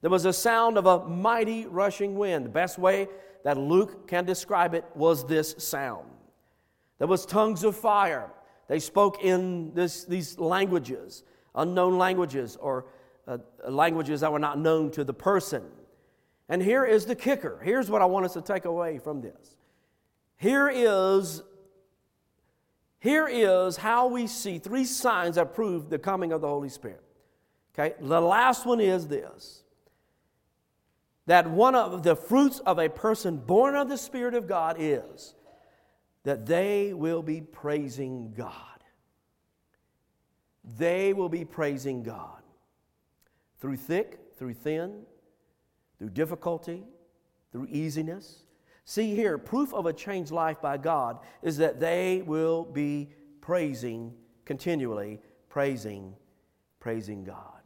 There 0.00 0.10
was 0.10 0.24
a 0.24 0.32
sound 0.32 0.78
of 0.78 0.86
a 0.86 1.06
mighty 1.06 1.66
rushing 1.66 2.14
wind. 2.14 2.46
The 2.46 2.50
best 2.50 2.78
way 2.78 3.08
that 3.44 3.58
Luke 3.58 4.08
can 4.08 4.24
describe 4.24 4.74
it 4.74 4.84
was 4.94 5.26
this 5.26 5.56
sound. 5.58 6.06
There 6.98 7.08
was 7.08 7.26
tongues 7.26 7.64
of 7.64 7.76
fire. 7.76 8.30
They 8.68 8.78
spoke 8.78 9.24
in 9.24 9.74
this, 9.74 10.04
these 10.04 10.38
languages, 10.38 11.24
unknown 11.54 11.98
languages, 11.98 12.56
or 12.60 12.86
uh, 13.26 13.38
languages 13.68 14.20
that 14.20 14.30
were 14.30 14.38
not 14.38 14.58
known 14.58 14.90
to 14.92 15.04
the 15.04 15.14
person. 15.14 15.64
And 16.50 16.60
here 16.60 16.84
is 16.84 17.06
the 17.06 17.14
kicker. 17.14 17.60
Here's 17.62 17.88
what 17.88 18.02
I 18.02 18.06
want 18.06 18.26
us 18.26 18.32
to 18.32 18.42
take 18.42 18.64
away 18.64 18.98
from 18.98 19.20
this. 19.20 19.56
Here 20.36 20.68
is 20.68 21.42
here 22.98 23.26
is 23.26 23.78
how 23.78 24.08
we 24.08 24.26
see 24.26 24.58
three 24.58 24.84
signs 24.84 25.36
that 25.36 25.54
prove 25.54 25.88
the 25.88 25.98
coming 25.98 26.32
of 26.32 26.42
the 26.42 26.48
Holy 26.48 26.68
Spirit. 26.68 27.02
Okay? 27.72 27.94
The 27.98 28.20
last 28.20 28.66
one 28.66 28.80
is 28.80 29.06
this 29.06 29.62
that 31.26 31.48
one 31.48 31.76
of 31.76 32.02
the 32.02 32.16
fruits 32.16 32.58
of 32.60 32.80
a 32.80 32.88
person 32.88 33.36
born 33.36 33.76
of 33.76 33.88
the 33.88 33.96
Spirit 33.96 34.34
of 34.34 34.48
God 34.48 34.76
is 34.80 35.36
that 36.24 36.46
they 36.46 36.92
will 36.92 37.22
be 37.22 37.40
praising 37.40 38.34
God. 38.36 38.54
They 40.78 41.12
will 41.12 41.28
be 41.28 41.44
praising 41.44 42.02
God 42.02 42.42
through 43.60 43.76
thick, 43.76 44.18
through 44.36 44.54
thin, 44.54 45.04
through 46.00 46.08
difficulty, 46.08 46.82
through 47.52 47.68
easiness. 47.70 48.42
See 48.86 49.14
here, 49.14 49.36
proof 49.36 49.74
of 49.74 49.84
a 49.84 49.92
changed 49.92 50.32
life 50.32 50.60
by 50.62 50.78
God 50.78 51.18
is 51.42 51.58
that 51.58 51.78
they 51.78 52.22
will 52.24 52.64
be 52.64 53.10
praising, 53.42 54.14
continually 54.46 55.20
praising, 55.50 56.14
praising 56.80 57.22
God 57.22 57.60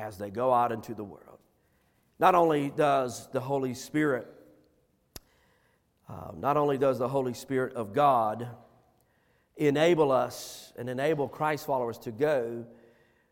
as 0.00 0.18
they 0.18 0.30
go 0.30 0.52
out 0.52 0.72
into 0.72 0.94
the 0.94 1.04
world. 1.04 1.38
Not 2.18 2.34
only 2.34 2.70
does 2.70 3.28
the 3.30 3.40
Holy 3.40 3.72
Spirit, 3.72 4.26
uh, 6.08 6.32
not 6.36 6.56
only 6.56 6.76
does 6.76 6.98
the 6.98 7.08
Holy 7.08 7.34
Spirit 7.34 7.74
of 7.74 7.92
God 7.92 8.48
enable 9.56 10.10
us 10.10 10.72
and 10.76 10.88
enable 10.90 11.28
Christ 11.28 11.66
followers 11.66 11.98
to 11.98 12.10
go, 12.10 12.66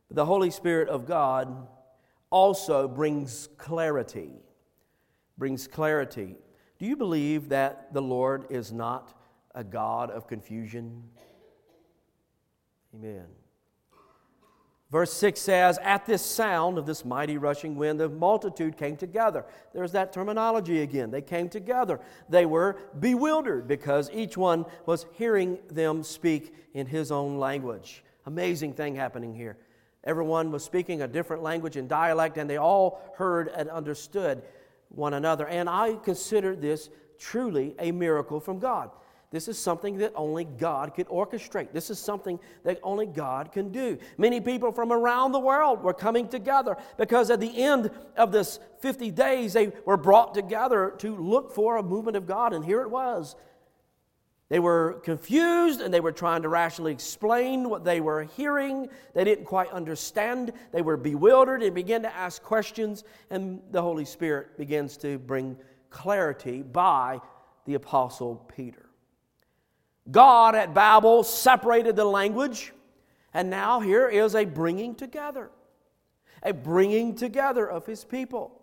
but 0.07 0.15
the 0.15 0.27
Holy 0.27 0.51
Spirit 0.51 0.89
of 0.89 1.07
God 1.07 1.67
also 2.31 2.89
brings 2.89 3.49
clarity. 3.59 4.33
Brings 5.37 5.67
clarity. 5.67 6.37
Do 6.79 6.87
you 6.87 6.97
believe 6.97 7.49
that 7.49 7.93
the 7.93 8.03
Lord 8.03 8.47
is 8.51 8.73
not 8.73 9.15
a 9.55 9.65
God 9.65 10.11
of 10.11 10.27
confusion? 10.27 11.03
Amen. 12.95 13.27
Verse 14.91 15.13
6 15.13 15.39
says, 15.39 15.79
At 15.83 16.07
this 16.07 16.23
sound 16.23 16.79
of 16.79 16.87
this 16.87 17.05
mighty 17.05 17.37
rushing 17.37 17.77
wind, 17.77 18.01
the 18.01 18.09
multitude 18.09 18.77
came 18.77 18.97
together. 18.97 19.45
There's 19.75 19.93
that 19.93 20.13
terminology 20.13 20.81
again. 20.81 21.11
They 21.11 21.21
came 21.21 21.49
together. 21.49 22.01
They 22.29 22.47
were 22.47 22.79
bewildered 22.99 23.69
because 23.69 24.11
each 24.13 24.37
one 24.37 24.65
was 24.87 25.05
hearing 25.13 25.59
them 25.69 26.03
speak 26.03 26.55
in 26.73 26.87
his 26.87 27.13
own 27.13 27.39
language. 27.39 28.03
Amazing 28.25 28.75
thing 28.75 28.95
happening 28.95 29.35
here. 29.35 29.59
Everyone 30.05 30.51
was 30.51 30.65
speaking 30.65 31.03
a 31.03 31.09
different 31.09 31.43
language 31.43 31.77
and 31.77 31.89
dialect, 31.89 32.37
and 32.39 32.49
they 32.49 32.57
all 32.57 33.01
heard 33.17 33.49
and 33.49 33.69
understood 33.69 34.43
one 34.89 35.15
another. 35.15 35.47
And 35.47 35.69
I 35.69 35.95
consider 35.97 36.55
this 36.55 36.89
truly 37.19 37.75
a 37.79 37.93
miracle 37.93 38.41
from 38.41 38.59
God. 38.59 38.91
This 39.31 39.47
is 39.47 39.59
something 39.59 39.99
that 39.99 40.13
only 40.17 40.45
God 40.45 40.95
could 40.95 41.07
orchestrate. 41.09 41.73
This 41.73 41.91
is 41.91 41.99
something 41.99 42.41
that 42.65 42.81
only 42.83 43.05
God 43.05 43.53
can 43.53 43.71
do. 43.71 43.99
Many 44.17 44.41
people 44.41 44.73
from 44.73 44.91
around 44.91 45.33
the 45.33 45.39
world 45.39 45.83
were 45.83 45.93
coming 45.93 46.29
together 46.29 46.79
because 46.97 47.31
at 47.31 47.39
the 47.39 47.63
end 47.63 47.91
of 48.17 48.33
this 48.33 48.59
50 48.81 49.11
days, 49.11 49.53
they 49.53 49.71
were 49.85 49.99
brought 49.99 50.33
together 50.33 50.95
to 50.99 51.15
look 51.15 51.53
for 51.53 51.77
a 51.77 51.83
movement 51.83 52.17
of 52.17 52.27
God, 52.27 52.55
and 52.55 52.65
here 52.65 52.81
it 52.81 52.91
was. 52.91 53.37
They 54.49 54.61
were 54.61 55.01
confused 55.05 55.83
and 55.83 55.93
they 55.93 56.01
were 56.01 56.13
trying 56.13 56.43
to 56.43 56.49
rationally 56.49 56.93
explain 56.93 57.69
what 57.69 57.85
they 57.85 58.01
were 58.01 58.25
hearing. 58.25 58.89
They 59.15 59.25
didn't 59.25 59.45
quite 59.45 59.71
understand. 59.71 60.53
They 60.73 60.81
were 60.81 60.97
bewildered 60.97 61.63
and 61.63 61.75
began 61.75 62.03
to 62.03 62.15
ask 62.15 62.43
questions, 62.43 63.05
and 63.31 63.61
the 63.71 63.83
Holy 63.83 64.07
Spirit 64.07 64.57
begins 64.57 64.97
to 64.99 65.19
bring 65.19 65.57
clarity 65.91 66.63
by 66.63 67.21
the 67.67 67.75
Apostle 67.75 68.37
Peter. 68.57 68.87
God 70.11 70.55
at 70.55 70.73
Babel 70.73 71.23
separated 71.25 71.95
the 71.95 72.07
language, 72.07 72.73
and 73.35 73.51
now 73.51 73.81
here 73.81 74.09
is 74.09 74.35
a 74.35 74.47
bringing 74.47 74.95
together, 74.95 75.51
a 76.43 76.55
bringing 76.55 77.15
together 77.15 77.69
of 77.69 77.85
his 77.85 78.05
people. 78.05 78.59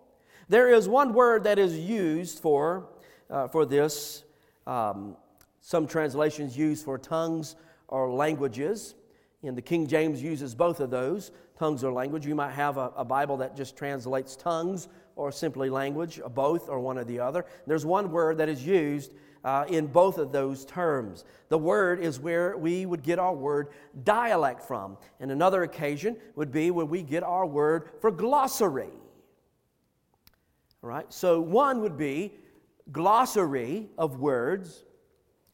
There 0.48 0.68
is 0.68 0.88
one 0.88 1.12
word 1.12 1.44
that 1.44 1.60
is 1.60 1.78
used 1.78 2.40
for, 2.40 2.88
uh, 3.30 3.46
for 3.46 3.64
this. 3.64 4.24
Um, 4.66 5.16
some 5.66 5.88
translations 5.88 6.56
use 6.56 6.80
for 6.80 6.96
tongues 6.96 7.56
or 7.88 8.08
languages. 8.08 8.94
And 9.42 9.56
the 9.56 9.62
King 9.62 9.88
James 9.88 10.22
uses 10.22 10.54
both 10.54 10.78
of 10.78 10.90
those, 10.90 11.32
tongues 11.58 11.82
or 11.82 11.92
language. 11.92 12.24
You 12.24 12.36
might 12.36 12.52
have 12.52 12.76
a, 12.76 12.92
a 12.96 13.04
Bible 13.04 13.36
that 13.38 13.56
just 13.56 13.76
translates 13.76 14.36
tongues 14.36 14.86
or 15.16 15.32
simply 15.32 15.68
language, 15.68 16.20
or 16.20 16.30
both 16.30 16.68
or 16.68 16.78
one 16.78 16.98
or 16.98 17.02
the 17.02 17.18
other. 17.18 17.44
There's 17.66 17.84
one 17.84 18.12
word 18.12 18.38
that 18.38 18.48
is 18.48 18.64
used 18.64 19.12
uh, 19.42 19.64
in 19.66 19.88
both 19.88 20.18
of 20.18 20.30
those 20.30 20.64
terms. 20.66 21.24
The 21.48 21.58
word 21.58 21.98
is 21.98 22.20
where 22.20 22.56
we 22.56 22.86
would 22.86 23.02
get 23.02 23.18
our 23.18 23.34
word 23.34 23.70
dialect 24.04 24.62
from. 24.62 24.96
And 25.18 25.32
another 25.32 25.64
occasion 25.64 26.16
would 26.36 26.52
be 26.52 26.70
where 26.70 26.86
we 26.86 27.02
get 27.02 27.24
our 27.24 27.44
word 27.44 27.90
for 28.00 28.12
glossary. 28.12 28.92
All 30.84 30.90
right? 30.90 31.12
So 31.12 31.40
one 31.40 31.80
would 31.80 31.96
be 31.96 32.34
glossary 32.92 33.88
of 33.98 34.20
words, 34.20 34.84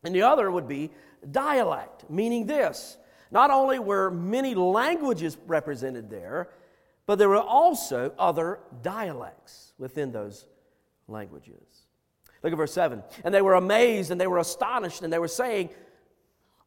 and 0.05 0.15
the 0.15 0.23
other 0.23 0.51
would 0.51 0.69
be 0.69 0.91
dialect, 1.31 2.09
meaning 2.11 2.47
this. 2.47 2.97
Not 3.31 3.51
only 3.51 3.79
were 3.79 4.11
many 4.11 4.55
languages 4.55 5.39
represented 5.47 6.11
there, 6.11 6.51
but 7.07 7.19
there 7.19 7.29
were 7.29 7.41
also 7.41 8.13
other 8.19 8.61
dialects 8.83 9.73
within 9.79 10.13
those 10.13 10.47
languages. 11.09 11.87
Look 12.43 12.53
at 12.53 12.57
verse 12.57 12.73
7. 12.73 13.03
And 13.25 13.33
they 13.33 13.43
were 13.43 13.55
amazed 13.55 14.11
and 14.11 14.21
they 14.21 14.27
were 14.27 14.39
astonished 14.39 15.03
and 15.03 15.13
they 15.13 15.19
were 15.19 15.29
saying, 15.29 15.71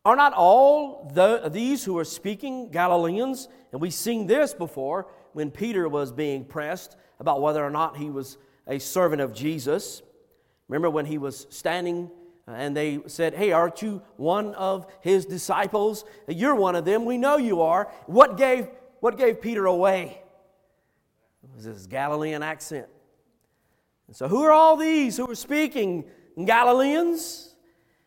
Are 0.03 0.15
not 0.15 0.33
all 0.33 1.11
the, 1.13 1.49
these 1.49 1.83
who 1.83 1.97
are 1.97 2.05
speaking 2.05 2.71
Galileans? 2.71 3.47
And 3.71 3.81
we've 3.81 3.93
seen 3.93 4.27
this 4.27 4.53
before 4.53 5.07
when 5.33 5.51
Peter 5.51 5.87
was 5.89 6.11
being 6.11 6.45
pressed 6.45 6.95
about 7.19 7.41
whether 7.41 7.63
or 7.63 7.69
not 7.69 7.97
he 7.97 8.09
was 8.09 8.37
a 8.67 8.79
servant 8.79 9.21
of 9.21 9.33
Jesus. 9.33 10.01
Remember 10.67 10.89
when 10.89 11.05
he 11.05 11.17
was 11.17 11.45
standing 11.49 12.09
and 12.47 12.77
they 12.77 12.99
said, 13.07 13.33
Hey, 13.33 13.51
aren't 13.51 13.81
you 13.81 14.01
one 14.17 14.53
of 14.55 14.85
his 15.01 15.25
disciples? 15.25 16.05
You're 16.27 16.55
one 16.55 16.75
of 16.75 16.85
them. 16.85 17.05
We 17.05 17.17
know 17.17 17.37
you 17.37 17.61
are. 17.61 17.91
What 18.05 18.37
gave, 18.37 18.67
what 18.99 19.17
gave 19.17 19.41
Peter 19.41 19.65
away? 19.65 20.21
It 21.43 21.55
was 21.55 21.63
his 21.63 21.87
Galilean 21.87 22.43
accent. 22.43 22.87
And 24.07 24.15
so, 24.15 24.27
who 24.27 24.43
are 24.43 24.51
all 24.51 24.77
these 24.77 25.17
who 25.17 25.29
are 25.29 25.35
speaking? 25.35 26.05
Galileans? 26.43 27.55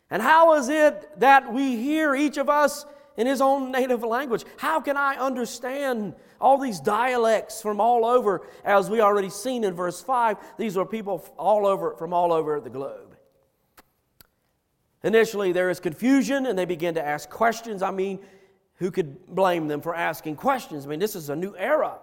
And 0.09 0.21
how 0.21 0.55
is 0.55 0.69
it 0.69 1.19
that 1.19 1.51
we 1.51 1.75
hear 1.75 2.15
each 2.15 2.37
of 2.37 2.49
us 2.49 2.85
in 3.17 3.27
his 3.27 3.41
own 3.41 3.71
native 3.71 4.03
language? 4.03 4.45
How 4.57 4.79
can 4.79 4.97
I 4.97 5.15
understand 5.15 6.15
all 6.39 6.57
these 6.57 6.79
dialects 6.79 7.61
from 7.61 7.81
all 7.81 8.05
over? 8.05 8.47
As 8.63 8.89
we 8.89 9.01
already 9.01 9.29
seen 9.29 9.63
in 9.63 9.73
verse 9.73 10.01
5, 10.01 10.37
these 10.57 10.77
are 10.77 10.85
people 10.85 11.25
all 11.37 11.67
over 11.67 11.95
from 11.95 12.13
all 12.13 12.31
over 12.31 12.59
the 12.59 12.69
globe. 12.69 13.08
Initially, 15.03 15.51
there 15.51 15.69
is 15.69 15.79
confusion 15.79 16.45
and 16.45 16.57
they 16.57 16.65
begin 16.65 16.95
to 16.95 17.05
ask 17.05 17.29
questions. 17.29 17.81
I 17.81 17.91
mean, 17.91 18.19
who 18.75 18.91
could 18.91 19.27
blame 19.27 19.67
them 19.67 19.81
for 19.81 19.95
asking 19.95 20.35
questions? 20.35 20.85
I 20.85 20.89
mean, 20.89 20.99
this 20.99 21.15
is 21.15 21.29
a 21.29 21.35
new 21.35 21.55
era. 21.57 21.99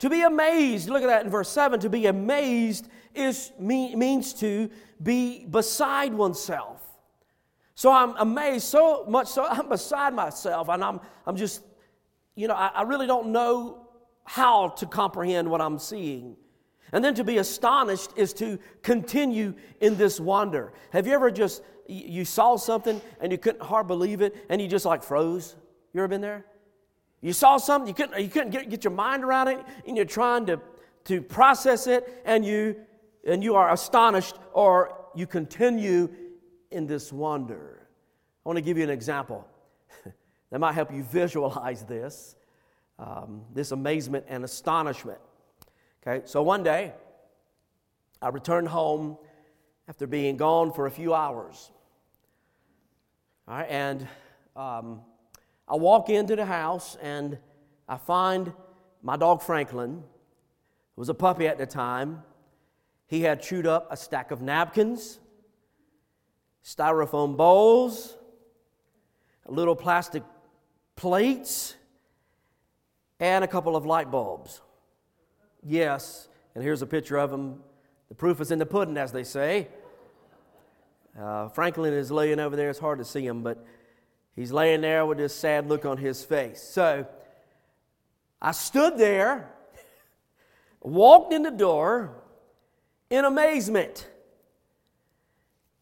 To 0.00 0.08
be 0.08 0.22
amazed, 0.22 0.88
look 0.88 1.02
at 1.02 1.08
that 1.08 1.24
in 1.24 1.30
verse 1.30 1.48
7. 1.50 1.78
To 1.80 1.90
be 1.90 2.06
amazed 2.06 2.88
is, 3.14 3.52
means 3.58 4.32
to 4.34 4.70
be 5.02 5.44
beside 5.44 6.14
oneself. 6.14 6.80
So 7.74 7.92
I'm 7.92 8.14
amazed 8.16 8.64
so 8.64 9.04
much 9.08 9.28
so 9.28 9.44
I'm 9.48 9.68
beside 9.68 10.14
myself 10.14 10.68
and 10.68 10.82
I'm, 10.82 11.00
I'm 11.26 11.36
just, 11.36 11.62
you 12.34 12.48
know, 12.48 12.54
I, 12.54 12.68
I 12.68 12.82
really 12.82 13.06
don't 13.06 13.28
know 13.28 13.88
how 14.24 14.68
to 14.68 14.86
comprehend 14.86 15.50
what 15.50 15.60
I'm 15.60 15.78
seeing. 15.78 16.36
And 16.92 17.04
then 17.04 17.14
to 17.14 17.24
be 17.24 17.38
astonished 17.38 18.10
is 18.16 18.32
to 18.34 18.58
continue 18.82 19.54
in 19.80 19.96
this 19.96 20.18
wonder. 20.18 20.72
Have 20.90 21.06
you 21.06 21.12
ever 21.12 21.30
just, 21.30 21.62
you 21.86 22.24
saw 22.24 22.56
something 22.56 23.00
and 23.20 23.30
you 23.30 23.38
couldn't 23.38 23.62
hard 23.62 23.86
believe 23.86 24.20
it 24.20 24.34
and 24.48 24.60
you 24.60 24.68
just 24.68 24.84
like 24.84 25.02
froze? 25.02 25.56
You 25.92 26.00
ever 26.00 26.08
been 26.08 26.20
there? 26.20 26.44
You 27.20 27.32
saw 27.32 27.58
something, 27.58 27.86
you 27.86 27.94
couldn't, 27.94 28.20
you 28.20 28.28
couldn't 28.28 28.50
get, 28.50 28.70
get 28.70 28.84
your 28.84 28.92
mind 28.92 29.24
around 29.24 29.48
it, 29.48 29.58
and 29.86 29.94
you're 29.96 30.06
trying 30.06 30.46
to, 30.46 30.58
to 31.04 31.20
process 31.20 31.86
it, 31.86 32.22
and 32.24 32.44
you, 32.46 32.76
and 33.26 33.44
you 33.44 33.56
are 33.56 33.70
astonished, 33.72 34.36
or 34.54 35.04
you 35.14 35.26
continue 35.26 36.08
in 36.70 36.86
this 36.86 37.12
wonder. 37.12 37.86
I 38.44 38.48
want 38.48 38.56
to 38.56 38.62
give 38.62 38.78
you 38.78 38.84
an 38.84 38.90
example 38.90 39.46
that 40.50 40.58
might 40.58 40.72
help 40.72 40.90
you 40.90 41.02
visualize 41.02 41.84
this 41.84 42.36
um, 43.00 43.42
this 43.52 43.72
amazement 43.72 44.26
and 44.28 44.44
astonishment. 44.44 45.18
Okay, 46.06 46.22
so 46.24 46.42
one 46.42 46.62
day, 46.62 46.94
I 48.22 48.28
returned 48.28 48.68
home 48.68 49.18
after 49.86 50.06
being 50.06 50.38
gone 50.38 50.72
for 50.72 50.86
a 50.86 50.90
few 50.90 51.12
hours. 51.12 51.70
All 53.46 53.56
right, 53.56 53.66
and 53.68 54.08
um, 54.56 55.02
I 55.68 55.76
walk 55.76 56.08
into 56.08 56.36
the 56.36 56.46
house 56.46 56.96
and 57.02 57.36
I 57.86 57.98
find 57.98 58.50
my 59.02 59.18
dog 59.18 59.42
Franklin, 59.42 60.02
who 60.94 61.00
was 61.00 61.10
a 61.10 61.14
puppy 61.14 61.46
at 61.46 61.58
the 61.58 61.66
time. 61.66 62.22
He 63.06 63.20
had 63.20 63.42
chewed 63.42 63.66
up 63.66 63.88
a 63.90 63.96
stack 63.96 64.30
of 64.30 64.40
napkins, 64.40 65.20
styrofoam 66.64 67.36
bowls, 67.36 68.16
little 69.46 69.76
plastic 69.76 70.22
plates, 70.96 71.74
and 73.18 73.44
a 73.44 73.48
couple 73.48 73.76
of 73.76 73.84
light 73.84 74.10
bulbs. 74.10 74.62
Yes, 75.64 76.28
and 76.54 76.64
here's 76.64 76.82
a 76.82 76.86
picture 76.86 77.18
of 77.18 77.32
him. 77.32 77.60
The 78.08 78.14
proof 78.14 78.40
is 78.40 78.50
in 78.50 78.58
the 78.58 78.66
pudding, 78.66 78.96
as 78.96 79.12
they 79.12 79.24
say. 79.24 79.68
Uh, 81.18 81.48
Franklin 81.48 81.92
is 81.92 82.10
laying 82.10 82.40
over 82.40 82.56
there. 82.56 82.70
It's 82.70 82.78
hard 82.78 82.98
to 82.98 83.04
see 83.04 83.26
him, 83.26 83.42
but 83.42 83.64
He's 84.40 84.52
laying 84.52 84.80
there 84.80 85.04
with 85.04 85.18
this 85.18 85.34
sad 85.34 85.68
look 85.68 85.84
on 85.84 85.98
his 85.98 86.24
face. 86.24 86.62
So 86.62 87.06
I 88.40 88.52
stood 88.52 88.96
there, 88.96 89.50
walked 90.80 91.32
in 91.32 91.42
the 91.42 91.50
door 91.50 92.22
in 93.10 93.24
amazement, 93.26 94.08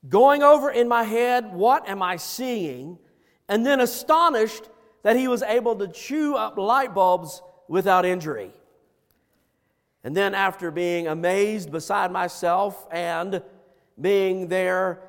going 0.08 0.42
over 0.42 0.70
in 0.70 0.88
my 0.88 1.04
head, 1.04 1.52
what 1.52 1.88
am 1.88 2.02
I 2.02 2.16
seeing? 2.16 2.98
And 3.48 3.64
then 3.64 3.80
astonished 3.80 4.64
that 5.02 5.14
he 5.14 5.28
was 5.28 5.42
able 5.42 5.76
to 5.76 5.86
chew 5.86 6.34
up 6.34 6.58
light 6.58 6.94
bulbs 6.94 7.40
without 7.68 8.04
injury. 8.04 8.50
And 10.04 10.16
then, 10.16 10.34
after 10.34 10.70
being 10.70 11.08
amazed 11.08 11.70
beside 11.70 12.12
myself 12.12 12.86
and 12.90 13.42
being 14.00 14.48
there 14.48 15.02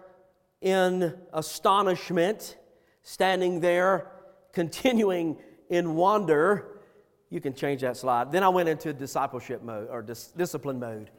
in 0.61 1.15
astonishment, 1.33 2.57
standing 3.01 3.59
there, 3.59 4.11
continuing 4.51 5.37
in 5.69 5.95
wonder. 5.95 6.79
You 7.29 7.39
can 7.39 7.53
change 7.53 7.81
that 7.81 7.97
slide. 7.97 8.31
Then 8.31 8.43
I 8.43 8.49
went 8.49 8.69
into 8.69 8.91
discipleship 8.93 9.61
mode 9.61 9.87
or 9.89 10.01
dis- 10.01 10.33
discipline 10.35 10.79
mode. 10.79 11.11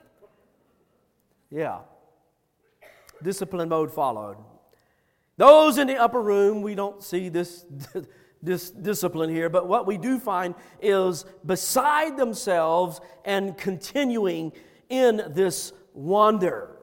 Yeah. 1.51 1.81
Discipline 3.23 3.69
mode 3.69 3.93
followed. 3.93 4.37
Those 5.37 5.79
in 5.79 5.87
the 5.87 5.97
upper 5.97 6.21
room, 6.21 6.63
we 6.63 6.75
don't 6.75 7.03
see 7.03 7.29
this, 7.29 7.65
this 8.43 8.71
discipline 8.71 9.31
here, 9.31 9.49
but 9.49 9.69
what 9.69 9.87
we 9.87 9.99
do 9.99 10.19
find 10.19 10.55
is 10.81 11.25
beside 11.45 12.17
themselves 12.17 13.01
and 13.25 13.57
continuing 13.57 14.53
in 14.89 15.23
this 15.31 15.73
wonder, 15.93 16.77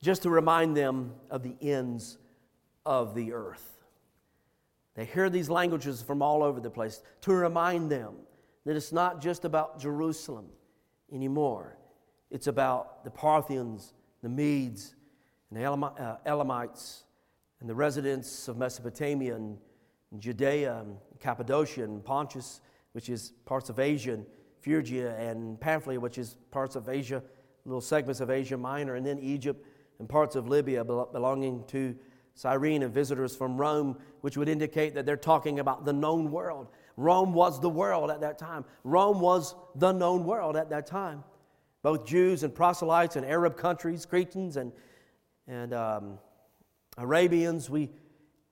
just 0.00 0.22
to 0.22 0.30
remind 0.30 0.76
them 0.76 1.12
of 1.30 1.42
the 1.42 1.56
ends 1.60 2.18
of 2.86 3.14
the 3.14 3.32
earth. 3.32 3.74
They 4.94 5.04
hear 5.04 5.28
these 5.28 5.50
languages 5.50 6.02
from 6.02 6.22
all 6.22 6.42
over 6.42 6.60
the 6.60 6.70
place 6.70 7.02
to 7.22 7.32
remind 7.32 7.90
them 7.90 8.14
that 8.64 8.76
it's 8.76 8.92
not 8.92 9.20
just 9.20 9.44
about 9.44 9.78
Jerusalem 9.78 10.46
anymore. 11.12 11.76
It's 12.30 12.46
about 12.46 13.04
the 13.04 13.10
Parthians, 13.10 13.92
the 14.22 14.28
Medes, 14.28 14.94
and 15.50 15.60
the 15.60 15.64
uh, 15.64 16.16
Elamites 16.26 17.04
and 17.60 17.68
the 17.68 17.74
residents 17.74 18.48
of 18.48 18.56
Mesopotamia 18.56 19.34
and 19.34 19.58
Judea 20.20 20.80
and 20.80 20.96
Cappadocia 21.20 21.84
and 21.84 22.04
Pontus, 22.04 22.60
which 22.92 23.08
is 23.08 23.32
parts 23.44 23.70
of 23.70 23.78
Asia, 23.78 24.12
and 24.12 24.26
Phrygia 24.60 25.16
and 25.16 25.60
Pamphylia, 25.60 26.00
which 26.00 26.18
is 26.18 26.36
parts 26.50 26.76
of 26.76 26.88
Asia, 26.88 27.22
little 27.64 27.80
segments 27.80 28.20
of 28.20 28.30
Asia 28.30 28.56
Minor, 28.56 28.94
and 28.94 29.06
then 29.06 29.18
Egypt 29.18 29.66
and 29.98 30.08
parts 30.08 30.36
of 30.36 30.48
Libya 30.48 30.84
belonging 30.84 31.64
to 31.68 31.94
Cyrene 32.34 32.82
and 32.82 32.92
visitors 32.92 33.36
from 33.36 33.56
Rome, 33.56 33.96
which 34.22 34.36
would 34.36 34.48
indicate 34.48 34.94
that 34.94 35.06
they're 35.06 35.16
talking 35.16 35.60
about 35.60 35.84
the 35.84 35.92
known 35.92 36.30
world. 36.30 36.68
Rome 36.96 37.32
was 37.32 37.60
the 37.60 37.70
world 37.70 38.10
at 38.10 38.20
that 38.22 38.38
time. 38.38 38.64
Rome 38.82 39.20
was 39.20 39.54
the 39.76 39.92
known 39.92 40.24
world 40.24 40.56
at 40.56 40.70
that 40.70 40.86
time. 40.86 41.22
Both 41.82 42.06
Jews 42.06 42.42
and 42.42 42.54
proselytes 42.54 43.16
and 43.16 43.24
Arab 43.24 43.56
countries, 43.56 44.06
Cretans 44.06 44.56
and, 44.56 44.72
and 45.46 45.74
um, 45.74 46.18
Arabians, 46.98 47.68
we, 47.68 47.90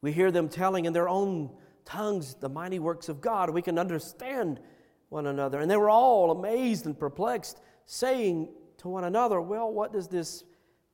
we 0.02 0.12
hear 0.12 0.30
them 0.30 0.48
telling 0.48 0.84
in 0.84 0.92
their 0.92 1.08
own 1.08 1.50
tongues 1.84 2.34
the 2.34 2.48
mighty 2.48 2.78
works 2.78 3.08
of 3.08 3.20
God. 3.20 3.50
We 3.50 3.62
can 3.62 3.78
understand 3.78 4.60
one 5.08 5.26
another. 5.26 5.60
And 5.60 5.70
they 5.70 5.76
were 5.76 5.90
all 5.90 6.32
amazed 6.32 6.86
and 6.86 6.98
perplexed, 6.98 7.60
saying 7.86 8.48
to 8.78 8.88
one 8.88 9.04
another, 9.04 9.40
Well, 9.40 9.72
what 9.72 9.92
does 9.92 10.08
this, 10.08 10.44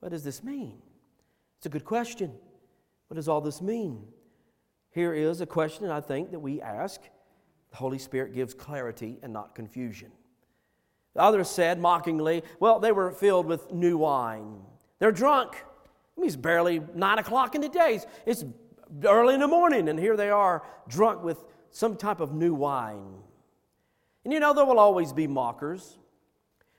what 0.00 0.10
does 0.10 0.22
this 0.22 0.44
mean? 0.44 0.78
It's 1.56 1.66
a 1.66 1.70
good 1.70 1.84
question. 1.84 2.32
What 3.08 3.16
does 3.16 3.28
all 3.28 3.40
this 3.40 3.62
mean? 3.62 4.04
Here 4.90 5.14
is 5.14 5.40
a 5.40 5.46
question 5.46 5.90
I 5.90 6.00
think 6.00 6.30
that 6.30 6.40
we 6.40 6.60
ask. 6.60 7.00
The 7.70 7.76
Holy 7.76 7.98
Spirit 7.98 8.34
gives 8.34 8.54
clarity 8.54 9.18
and 9.22 9.32
not 9.32 9.54
confusion. 9.54 10.10
The 11.14 11.22
others 11.22 11.48
said 11.48 11.80
mockingly, 11.80 12.42
Well, 12.60 12.78
they 12.78 12.92
were 12.92 13.10
filled 13.12 13.46
with 13.46 13.72
new 13.72 13.96
wine. 13.96 14.60
They're 14.98 15.12
drunk. 15.12 15.54
I 15.54 16.20
mean, 16.20 16.26
it's 16.26 16.36
barely 16.36 16.82
nine 16.94 17.18
o'clock 17.18 17.54
in 17.54 17.60
the 17.60 17.68
day. 17.68 18.00
It's 18.26 18.44
early 19.04 19.34
in 19.34 19.40
the 19.40 19.48
morning, 19.48 19.88
and 19.88 19.98
here 19.98 20.16
they 20.16 20.30
are 20.30 20.62
drunk 20.88 21.22
with 21.22 21.44
some 21.70 21.96
type 21.96 22.20
of 22.20 22.32
new 22.32 22.54
wine. 22.54 23.14
And 24.24 24.32
you 24.32 24.40
know, 24.40 24.52
there 24.52 24.64
will 24.64 24.78
always 24.78 25.12
be 25.12 25.26
mockers. 25.26 25.98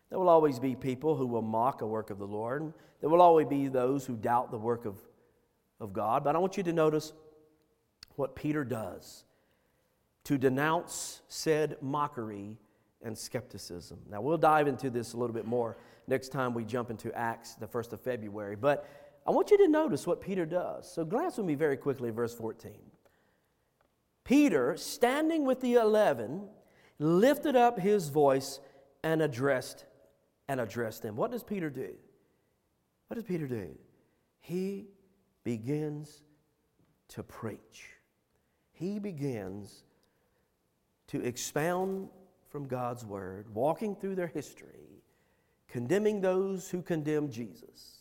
There 0.10 0.20
will 0.20 0.30
always 0.30 0.60
be 0.60 0.76
people 0.76 1.16
who 1.16 1.28
will 1.28 1.42
mock 1.42 1.82
a 1.82 1.88
work 1.88 2.10
of 2.10 2.18
the 2.18 2.28
Lord. 2.28 2.74
There 3.02 3.10
will 3.10 3.22
always 3.22 3.48
be 3.48 3.68
those 3.68 4.06
who 4.06 4.16
doubt 4.16 4.52
the 4.52 4.58
work 4.58 4.86
of, 4.86 4.98
of 5.80 5.94
God. 5.94 6.24
But 6.24 6.36
I 6.36 6.40
want 6.40 6.58
you 6.58 6.64
to 6.64 6.74
notice 6.74 7.14
what 8.16 8.36
Peter 8.36 8.64
does 8.64 9.24
to 10.26 10.38
denounce 10.38 11.22
said 11.28 11.78
mockery 11.82 12.58
and 13.02 13.18
skepticism. 13.18 14.00
Now, 14.10 14.22
we'll 14.22 14.38
dive 14.38 14.68
into 14.68 14.90
this 14.90 15.14
a 15.14 15.18
little 15.18 15.34
bit 15.34 15.46
more 15.46 15.78
next 16.10 16.30
time 16.30 16.54
we 16.54 16.66
jump 16.66 16.90
into 16.90 17.14
Acts, 17.14 17.54
the 17.54 17.68
1st 17.68 17.94
of 17.94 18.02
February. 18.02 18.56
But 18.56 18.88
I 19.28 19.32
want 19.32 19.52
you 19.52 19.58
to 19.58 19.68
notice 19.68 20.08
what 20.08 20.22
Peter 20.22 20.46
does. 20.46 20.92
So, 20.92 21.06
glance 21.06 21.38
with 21.38 21.46
me 21.46 21.56
very 21.56 21.78
quickly, 21.78 22.10
verse 22.10 22.34
14. 22.34 22.72
Peter, 24.24 24.76
standing 24.78 25.46
with 25.46 25.62
the 25.62 25.76
eleven, 25.76 26.48
lifted 27.00 27.56
up 27.56 27.80
his 27.80 28.10
voice 28.10 28.60
and 29.04 29.22
addressed 29.22 29.86
and 30.48 30.60
addressed 30.60 31.04
them. 31.04 31.16
What 31.16 31.32
does 31.32 31.44
Peter 31.44 31.70
do? 31.70 31.94
What 33.08 33.16
does 33.16 33.24
Peter 33.24 33.48
do? 33.48 33.76
He 34.40 34.88
begins 35.44 36.24
to 37.10 37.24
preach. 37.24 37.90
He 38.72 39.00
begins 39.00 39.84
to 41.08 41.24
expound 41.24 42.10
from 42.50 42.68
God's 42.68 43.06
word, 43.06 43.54
walking 43.54 43.96
through 43.96 44.16
their 44.16 44.28
history, 44.28 45.04
condemning 45.68 46.22
those 46.22 46.70
who 46.70 46.82
condemn 46.82 47.30
Jesus. 47.30 47.99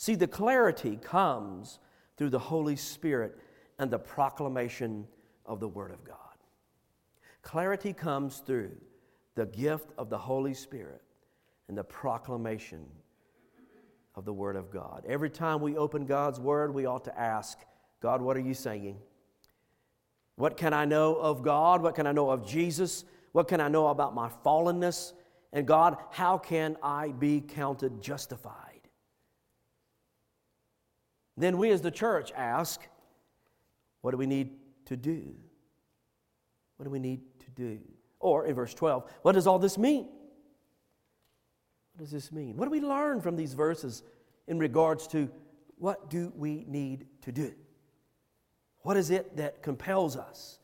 See, 0.00 0.14
the 0.14 0.28
clarity 0.28 0.96
comes 0.96 1.80
through 2.16 2.30
the 2.30 2.38
Holy 2.38 2.76
Spirit 2.76 3.36
and 3.80 3.90
the 3.90 3.98
proclamation 3.98 5.08
of 5.44 5.58
the 5.58 5.66
Word 5.66 5.90
of 5.90 6.04
God. 6.04 6.16
Clarity 7.42 7.92
comes 7.92 8.38
through 8.38 8.70
the 9.34 9.46
gift 9.46 9.90
of 9.98 10.08
the 10.08 10.16
Holy 10.16 10.54
Spirit 10.54 11.02
and 11.66 11.76
the 11.76 11.82
proclamation 11.82 12.86
of 14.14 14.24
the 14.24 14.32
Word 14.32 14.54
of 14.54 14.70
God. 14.70 15.04
Every 15.08 15.30
time 15.30 15.60
we 15.60 15.76
open 15.76 16.06
God's 16.06 16.38
Word, 16.38 16.72
we 16.72 16.86
ought 16.86 17.04
to 17.06 17.18
ask, 17.18 17.58
God, 18.00 18.22
what 18.22 18.36
are 18.36 18.40
you 18.40 18.54
saying? 18.54 18.98
What 20.36 20.56
can 20.56 20.72
I 20.74 20.84
know 20.84 21.16
of 21.16 21.42
God? 21.42 21.82
What 21.82 21.96
can 21.96 22.06
I 22.06 22.12
know 22.12 22.30
of 22.30 22.46
Jesus? 22.46 23.04
What 23.32 23.48
can 23.48 23.60
I 23.60 23.66
know 23.66 23.88
about 23.88 24.14
my 24.14 24.30
fallenness? 24.44 25.12
And 25.52 25.66
God, 25.66 25.96
how 26.12 26.38
can 26.38 26.76
I 26.84 27.08
be 27.08 27.40
counted 27.40 28.00
justified? 28.00 28.67
Then 31.38 31.56
we 31.56 31.70
as 31.70 31.80
the 31.80 31.90
church 31.90 32.32
ask, 32.36 32.80
what 34.00 34.10
do 34.10 34.16
we 34.16 34.26
need 34.26 34.50
to 34.86 34.96
do? 34.96 35.34
What 36.76 36.84
do 36.84 36.90
we 36.90 36.98
need 36.98 37.20
to 37.44 37.50
do? 37.50 37.78
Or 38.18 38.44
in 38.44 38.54
verse 38.54 38.74
12, 38.74 39.08
what 39.22 39.32
does 39.32 39.46
all 39.46 39.60
this 39.60 39.78
mean? 39.78 40.08
What 41.92 42.00
does 42.00 42.10
this 42.10 42.32
mean? 42.32 42.56
What 42.56 42.64
do 42.64 42.72
we 42.72 42.80
learn 42.80 43.20
from 43.20 43.36
these 43.36 43.54
verses 43.54 44.02
in 44.48 44.58
regards 44.58 45.06
to 45.08 45.30
what 45.76 46.10
do 46.10 46.32
we 46.36 46.64
need 46.66 47.06
to 47.22 47.30
do? 47.30 47.54
What 48.82 48.96
is 48.96 49.10
it 49.10 49.36
that 49.36 49.62
compels 49.62 50.16
us 50.16 50.58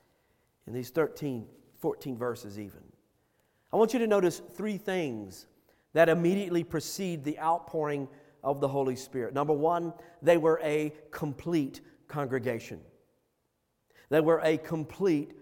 in 0.67 0.73
these 0.73 0.91
13, 0.91 1.47
14 1.79 2.19
verses, 2.19 2.59
even? 2.59 2.83
I 3.73 3.77
want 3.77 3.93
you 3.93 4.01
to 4.01 4.07
notice 4.09 4.43
three 4.55 4.77
things 4.77 5.47
that 5.93 6.09
immediately 6.09 6.65
precede 6.65 7.23
the 7.23 7.39
outpouring 7.39 8.09
of 8.45 8.61
the 8.61 8.69
Holy 8.69 8.95
Spirit. 8.95 9.35
Number 9.35 9.53
one, 9.53 9.93
they 10.23 10.37
were 10.37 10.61
a 10.63 10.93
complete 11.11 11.81
congregation. 12.07 12.81
They 14.11 14.21
were 14.21 14.41
a 14.45 14.59
complete 14.59 15.33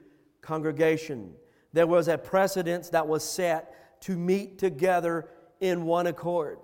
congregation. 0.41 1.35
There 1.73 1.87
was 1.87 2.09
a 2.09 2.17
precedence 2.17 2.88
that 2.91 3.07
was 3.07 3.25
set 3.25 4.01
to 4.03 4.17
meet 4.17 4.59
together 4.59 5.29
in 5.61 5.85
one 5.85 6.07
accord. 6.07 6.59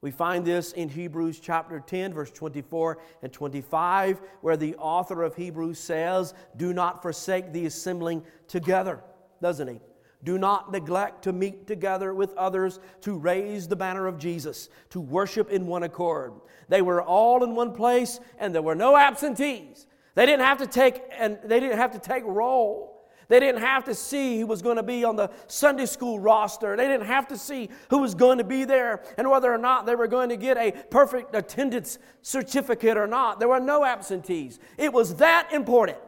We 0.00 0.10
find 0.10 0.44
this 0.44 0.72
in 0.72 0.88
Hebrews 0.88 1.40
chapter 1.40 1.80
10, 1.80 2.14
verse 2.14 2.30
24 2.30 2.98
and 3.22 3.32
25, 3.32 4.20
where 4.40 4.56
the 4.56 4.76
author 4.76 5.22
of 5.22 5.34
Hebrews 5.34 5.78
says, 5.78 6.34
Do 6.56 6.72
not 6.72 7.02
forsake 7.02 7.52
the 7.52 7.66
assembling 7.66 8.24
together, 8.46 9.02
doesn't 9.40 9.68
he? 9.68 9.80
Do 10.24 10.38
not 10.38 10.72
neglect 10.72 11.22
to 11.24 11.32
meet 11.32 11.66
together 11.66 12.14
with 12.14 12.34
others 12.34 12.80
to 13.02 13.16
raise 13.16 13.68
the 13.68 13.76
banner 13.76 14.06
of 14.06 14.18
Jesus, 14.18 14.68
to 14.90 15.00
worship 15.00 15.50
in 15.50 15.66
one 15.66 15.82
accord. 15.82 16.32
They 16.68 16.82
were 16.82 17.02
all 17.02 17.44
in 17.44 17.54
one 17.54 17.72
place 17.72 18.18
and 18.38 18.54
there 18.54 18.62
were 18.62 18.74
no 18.74 18.96
absentees. 18.96 19.86
They 20.14 20.26
didn't 20.26 20.44
have 20.44 20.58
to 20.58 20.66
take 20.66 21.02
and 21.16 21.38
they 21.44 21.60
didn't 21.60 21.78
have 21.78 21.92
to 21.92 21.98
take 21.98 22.24
roll. 22.24 22.96
They 23.28 23.40
didn't 23.40 23.60
have 23.60 23.84
to 23.84 23.94
see 23.94 24.38
who 24.38 24.46
was 24.46 24.62
going 24.62 24.76
to 24.76 24.82
be 24.82 25.04
on 25.04 25.16
the 25.16 25.30
Sunday 25.48 25.86
school 25.86 26.18
roster. 26.18 26.76
They 26.76 26.86
didn't 26.86 27.06
have 27.06 27.26
to 27.28 27.36
see 27.36 27.68
who 27.90 27.98
was 27.98 28.14
going 28.14 28.38
to 28.38 28.44
be 28.44 28.64
there 28.64 29.02
and 29.18 29.28
whether 29.28 29.52
or 29.52 29.58
not 29.58 29.84
they 29.84 29.96
were 29.96 30.06
going 30.06 30.28
to 30.28 30.36
get 30.36 30.56
a 30.56 30.72
perfect 30.90 31.34
attendance 31.34 31.98
certificate 32.22 32.96
or 32.96 33.06
not. 33.06 33.40
There 33.40 33.48
were 33.48 33.60
no 33.60 33.84
absentees. 33.84 34.60
It 34.78 34.92
was 34.92 35.16
that 35.16 35.48
important. 35.52 35.98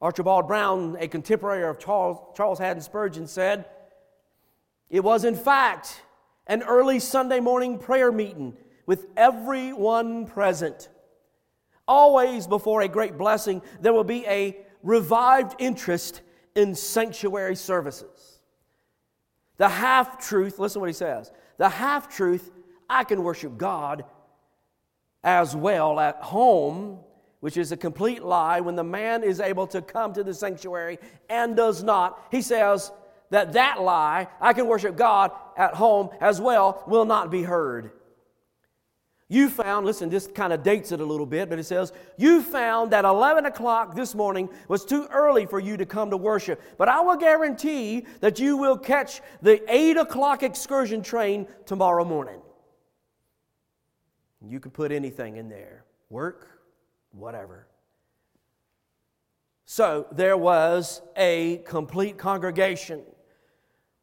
Archibald 0.00 0.46
Brown, 0.46 0.96
a 1.00 1.08
contemporary 1.08 1.68
of 1.68 1.78
Charles, 1.78 2.18
Charles 2.36 2.58
Haddon 2.58 2.82
Spurgeon, 2.82 3.26
said, 3.26 3.66
It 4.90 5.02
was, 5.02 5.24
in 5.24 5.34
fact, 5.34 6.02
an 6.46 6.62
early 6.62 6.98
Sunday 6.98 7.40
morning 7.40 7.78
prayer 7.78 8.12
meeting 8.12 8.56
with 8.84 9.06
everyone 9.16 10.26
present. 10.26 10.88
Always 11.88 12.46
before 12.46 12.82
a 12.82 12.88
great 12.88 13.16
blessing, 13.16 13.62
there 13.80 13.92
will 13.92 14.04
be 14.04 14.26
a 14.26 14.56
revived 14.82 15.54
interest 15.58 16.20
in 16.54 16.74
sanctuary 16.74 17.56
services. 17.56 18.40
The 19.56 19.68
half 19.68 20.18
truth, 20.18 20.58
listen 20.58 20.80
what 20.80 20.88
he 20.88 20.94
says 20.94 21.32
the 21.58 21.68
half 21.68 22.14
truth, 22.14 22.50
I 22.88 23.04
can 23.04 23.22
worship 23.22 23.56
God 23.56 24.04
as 25.24 25.56
well 25.56 25.98
at 25.98 26.16
home, 26.16 27.00
which 27.40 27.56
is 27.56 27.72
a 27.72 27.76
complete 27.76 28.22
lie 28.22 28.60
when 28.60 28.76
the 28.76 28.84
man 28.84 29.22
is 29.22 29.40
able 29.40 29.66
to 29.68 29.82
come 29.82 30.12
to 30.14 30.24
the 30.24 30.34
sanctuary 30.34 30.98
and 31.28 31.56
does 31.56 31.82
not. 31.82 32.26
He 32.30 32.42
says 32.42 32.90
that 33.30 33.52
that 33.52 33.80
lie, 33.80 34.28
I 34.40 34.52
can 34.52 34.66
worship 34.66 34.96
God 34.96 35.32
at 35.56 35.74
home 35.74 36.10
as 36.20 36.40
well, 36.40 36.82
will 36.86 37.04
not 37.04 37.30
be 37.30 37.42
heard. 37.42 37.90
You 39.28 39.48
found, 39.48 39.84
listen, 39.84 40.08
this 40.08 40.28
kind 40.28 40.52
of 40.52 40.62
dates 40.62 40.92
it 40.92 41.00
a 41.00 41.04
little 41.04 41.26
bit, 41.26 41.48
but 41.48 41.58
it 41.58 41.64
says, 41.64 41.92
You 42.16 42.42
found 42.42 42.92
that 42.92 43.04
11 43.04 43.44
o'clock 43.46 43.96
this 43.96 44.14
morning 44.14 44.48
was 44.68 44.84
too 44.84 45.08
early 45.10 45.46
for 45.46 45.58
you 45.58 45.76
to 45.78 45.86
come 45.86 46.10
to 46.10 46.16
worship. 46.16 46.62
But 46.78 46.88
I 46.88 47.00
will 47.00 47.16
guarantee 47.16 48.06
that 48.20 48.38
you 48.38 48.56
will 48.56 48.78
catch 48.78 49.20
the 49.42 49.60
8 49.72 49.96
o'clock 49.96 50.44
excursion 50.44 51.02
train 51.02 51.48
tomorrow 51.64 52.04
morning. 52.04 52.40
You 54.48 54.60
could 54.60 54.72
put 54.72 54.92
anything 54.92 55.38
in 55.38 55.48
there 55.48 55.84
work, 56.08 56.55
whatever. 57.16 57.66
So 59.64 60.06
there 60.12 60.36
was 60.36 61.02
a 61.16 61.58
complete 61.64 62.18
congregation 62.18 63.02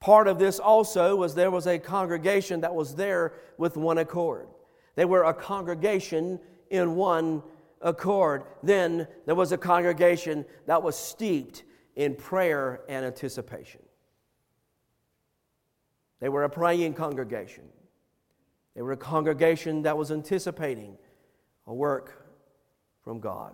Part 0.04 0.28
of 0.28 0.38
this 0.38 0.60
also 0.60 1.16
was 1.16 1.34
there 1.34 1.50
was 1.50 1.66
a 1.66 1.80
congregation 1.80 2.60
that 2.60 2.76
was 2.76 2.94
there 2.94 3.36
with 3.58 3.78
one 3.78 4.00
accord. 4.00 4.50
They 4.96 5.06
were 5.06 5.24
a 5.24 5.34
congregation 5.34 6.42
in 6.70 6.96
one 6.96 7.42
accord. 7.82 8.44
Then 8.62 9.08
there 9.26 9.34
was 9.34 9.54
a 9.54 9.58
congregation 9.58 10.44
that 10.66 10.84
was 10.84 10.98
steeped 10.98 11.64
in 11.96 12.16
prayer 12.16 12.82
and 12.90 13.06
anticipation. 13.06 13.80
They 16.20 16.28
were 16.28 16.44
a 16.44 16.50
praying 16.50 16.96
congregation. 16.96 17.64
They 18.76 18.82
were 18.82 18.92
a 18.92 18.98
congregation 18.98 19.84
that 19.84 19.98
was 19.98 20.12
anticipating 20.12 20.98
a 21.66 21.74
work 21.74 22.23
from 23.04 23.20
God. 23.20 23.54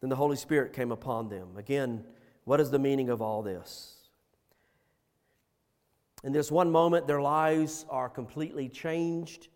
Then 0.00 0.10
the 0.10 0.16
Holy 0.16 0.36
Spirit 0.36 0.72
came 0.72 0.92
upon 0.92 1.28
them. 1.28 1.48
Again, 1.56 2.04
what 2.44 2.60
is 2.60 2.70
the 2.70 2.78
meaning 2.78 3.08
of 3.08 3.22
all 3.22 3.42
this? 3.42 3.96
In 6.22 6.32
this 6.32 6.50
one 6.50 6.70
moment, 6.70 7.06
their 7.06 7.20
lives 7.20 7.84
are 7.90 8.08
completely 8.08 8.68
changed. 8.68 9.48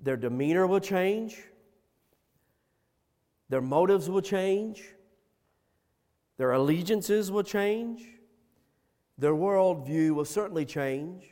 Their 0.00 0.16
demeanor 0.16 0.66
will 0.66 0.80
change. 0.80 1.38
Their 3.48 3.60
motives 3.60 4.08
will 4.08 4.20
change. 4.20 4.82
Their 6.38 6.52
allegiances 6.52 7.30
will 7.30 7.42
change. 7.42 8.04
Their 9.18 9.34
worldview 9.34 10.12
will 10.12 10.24
certainly 10.24 10.64
change. 10.64 11.24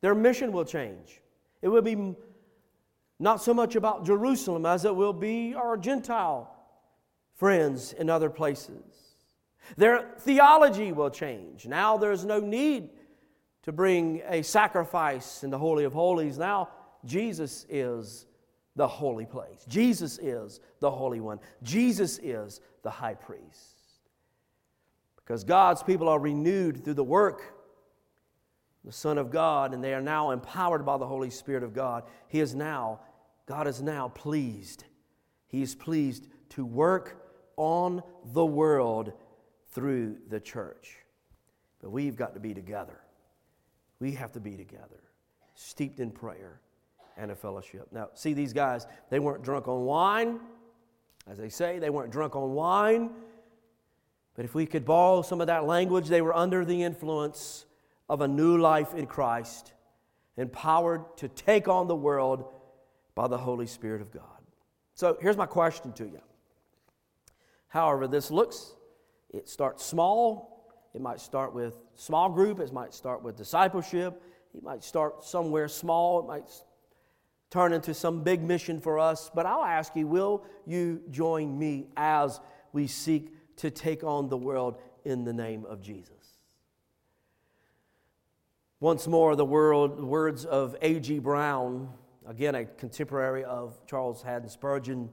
Their 0.00 0.14
mission 0.14 0.52
will 0.52 0.64
change. 0.64 1.22
It 1.62 1.68
will 1.68 1.82
be 1.82 2.14
not 3.18 3.42
so 3.42 3.52
much 3.52 3.74
about 3.76 4.06
Jerusalem 4.06 4.64
as 4.64 4.84
it 4.84 4.94
will 4.94 5.12
be 5.12 5.54
our 5.54 5.76
Gentile 5.76 6.54
friends 7.34 7.92
in 7.92 8.08
other 8.08 8.30
places. 8.30 8.82
Their 9.76 10.14
theology 10.20 10.92
will 10.92 11.10
change. 11.10 11.66
Now 11.66 11.96
there's 11.96 12.24
no 12.24 12.40
need 12.40 12.90
to 13.64 13.72
bring 13.72 14.22
a 14.28 14.42
sacrifice 14.42 15.42
in 15.42 15.50
the 15.50 15.58
Holy 15.58 15.84
of 15.84 15.92
Holies. 15.92 16.38
Now 16.38 16.68
Jesus 17.04 17.66
is 17.68 18.26
the 18.76 18.88
holy 18.88 19.26
place. 19.26 19.64
Jesus 19.68 20.18
is 20.18 20.60
the 20.80 20.90
Holy 20.90 21.20
One. 21.20 21.40
Jesus 21.62 22.18
is 22.22 22.60
the 22.82 22.90
high 22.90 23.14
priest. 23.14 23.74
Because 25.16 25.44
God's 25.44 25.82
people 25.82 26.08
are 26.08 26.18
renewed 26.18 26.84
through 26.84 26.94
the 26.94 27.04
work 27.04 27.58
the 28.88 28.92
Son 28.92 29.18
of 29.18 29.30
God, 29.30 29.74
and 29.74 29.84
they 29.84 29.92
are 29.92 30.00
now 30.00 30.30
empowered 30.30 30.86
by 30.86 30.96
the 30.96 31.06
Holy 31.06 31.28
Spirit 31.28 31.62
of 31.62 31.74
God. 31.74 32.04
He 32.28 32.40
is 32.40 32.54
now, 32.54 33.00
God 33.48 33.66
is 33.66 33.80
now 33.80 34.08
pleased. 34.08 34.84
He 35.46 35.62
is 35.62 35.74
pleased 35.74 36.28
to 36.50 36.66
work 36.66 37.24
on 37.56 38.02
the 38.34 38.44
world 38.44 39.14
through 39.72 40.18
the 40.28 40.38
church. 40.38 40.96
But 41.80 41.90
we've 41.90 42.14
got 42.14 42.34
to 42.34 42.40
be 42.40 42.52
together. 42.52 43.00
We 44.00 44.12
have 44.12 44.32
to 44.32 44.40
be 44.40 44.54
together, 44.54 45.02
steeped 45.54 45.98
in 45.98 46.10
prayer 46.10 46.60
and 47.16 47.30
a 47.30 47.34
fellowship. 47.34 47.88
Now, 47.90 48.10
see, 48.12 48.34
these 48.34 48.52
guys, 48.52 48.86
they 49.08 49.18
weren't 49.18 49.42
drunk 49.42 49.66
on 49.66 49.84
wine. 49.86 50.40
As 51.26 51.38
they 51.38 51.48
say, 51.48 51.78
they 51.78 51.90
weren't 51.90 52.12
drunk 52.12 52.36
on 52.36 52.52
wine. 52.52 53.10
But 54.34 54.44
if 54.44 54.54
we 54.54 54.66
could 54.66 54.84
borrow 54.84 55.22
some 55.22 55.40
of 55.40 55.46
that 55.46 55.64
language, 55.64 56.08
they 56.08 56.20
were 56.20 56.36
under 56.36 56.66
the 56.66 56.82
influence 56.82 57.64
of 58.10 58.20
a 58.20 58.28
new 58.28 58.58
life 58.58 58.92
in 58.92 59.06
Christ, 59.06 59.72
empowered 60.36 61.16
to 61.16 61.28
take 61.28 61.66
on 61.66 61.88
the 61.88 61.96
world 61.96 62.52
by 63.18 63.26
the 63.26 63.36
Holy 63.36 63.66
Spirit 63.66 64.00
of 64.00 64.12
God. 64.12 64.22
So 64.94 65.18
here's 65.20 65.36
my 65.36 65.44
question 65.44 65.92
to 65.94 66.04
you. 66.04 66.20
However, 67.66 68.06
this 68.06 68.30
looks, 68.30 68.76
it 69.30 69.48
starts 69.48 69.84
small. 69.84 70.72
It 70.94 71.00
might 71.00 71.20
start 71.20 71.52
with 71.52 71.74
small 71.96 72.28
group, 72.28 72.60
it 72.60 72.72
might 72.72 72.94
start 72.94 73.24
with 73.24 73.34
discipleship, 73.34 74.22
it 74.54 74.62
might 74.62 74.84
start 74.84 75.24
somewhere 75.24 75.66
small, 75.66 76.20
it 76.20 76.28
might 76.28 76.48
turn 77.50 77.72
into 77.72 77.92
some 77.92 78.22
big 78.22 78.40
mission 78.40 78.80
for 78.80 79.00
us. 79.00 79.32
But 79.34 79.46
I'll 79.46 79.64
ask 79.64 79.96
you, 79.96 80.06
will 80.06 80.44
you 80.64 81.02
join 81.10 81.58
me 81.58 81.88
as 81.96 82.38
we 82.72 82.86
seek 82.86 83.32
to 83.56 83.68
take 83.68 84.04
on 84.04 84.28
the 84.28 84.36
world 84.36 84.76
in 85.04 85.24
the 85.24 85.32
name 85.32 85.64
of 85.64 85.82
Jesus? 85.82 86.38
Once 88.78 89.08
more, 89.08 89.34
the 89.34 89.44
world, 89.44 90.00
words 90.00 90.44
of 90.44 90.76
A.G. 90.82 91.18
Brown, 91.18 91.92
again 92.28 92.54
a 92.54 92.66
contemporary 92.66 93.42
of 93.42 93.80
Charles 93.86 94.22
Haddon 94.22 94.50
Spurgeon. 94.50 95.08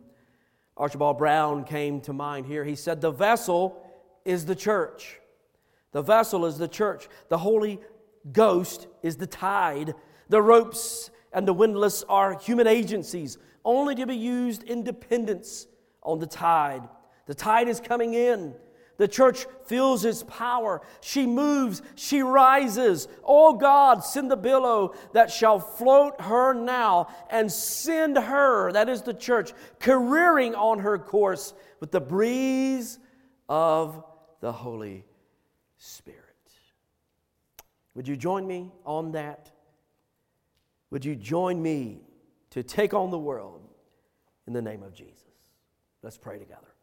Archibald 0.76 1.18
Brown 1.18 1.64
came 1.64 2.02
to 2.02 2.12
mind 2.12 2.46
here. 2.46 2.66
He 2.66 2.76
said, 2.76 3.00
The 3.00 3.12
vessel 3.12 3.82
is 4.26 4.46
the 4.46 4.56
church. 4.56 5.22
The 5.94 6.02
vessel 6.02 6.46
is 6.46 6.58
the 6.58 6.68
church. 6.68 7.08
The 7.30 7.38
Holy 7.38 7.80
Ghost 8.34 8.88
is 9.02 9.16
the 9.16 9.28
tide. 9.28 9.96
The 10.28 10.42
ropes 10.42 11.10
and 11.32 11.48
the 11.48 11.54
windlass 11.54 12.04
are 12.10 12.38
human 12.38 12.68
agencies, 12.68 13.38
only 13.64 13.96
to 13.96 14.06
be 14.06 14.16
used 14.16 14.64
in 14.64 14.84
dependence 14.84 15.68
on 16.04 16.20
the 16.20 16.28
tide. 16.28 16.84
The 17.28 17.34
tide 17.34 17.70
is 17.70 17.80
coming 17.80 18.14
in. 18.14 18.56
The 18.98 19.08
church 19.08 19.46
feels 19.66 20.06
its 20.06 20.24
power. 20.24 20.82
She 21.02 21.26
moves, 21.26 21.82
she 21.96 22.22
rises. 22.22 23.08
Oh 23.24 23.54
God, 23.54 24.04
send 24.06 24.32
the 24.32 24.38
billow 24.38 24.94
that 25.14 25.32
shall 25.32 25.60
float 25.60 26.22
her 26.22 26.54
now 26.54 27.08
and 27.30 27.52
send 27.52 28.18
her, 28.18 28.72
that 28.72 28.88
is 28.88 29.02
the 29.02 29.14
church, 29.14 29.52
careering 29.80 30.56
on 30.56 30.80
her 30.80 30.98
course 30.98 31.54
with 31.80 31.92
the 31.92 32.00
breeze 32.00 33.00
of 33.50 34.04
the 34.40 34.52
Holy 34.52 35.06
Spirit. 35.78 36.22
Would 37.96 38.08
you 38.08 38.16
join 38.16 38.48
me 38.48 38.72
on 38.86 39.14
that? 39.14 39.52
Would 40.92 41.04
you 41.04 41.16
join 41.16 41.62
me 41.62 42.02
to 42.52 42.64
take 42.64 42.94
on 42.94 43.10
the 43.10 43.20
world 43.20 43.62
in 44.48 44.54
the 44.54 44.62
name 44.62 44.84
of 44.84 44.94
Jesus? 44.94 45.20
Let's 46.02 46.18
pray 46.18 46.40
together. 46.40 46.75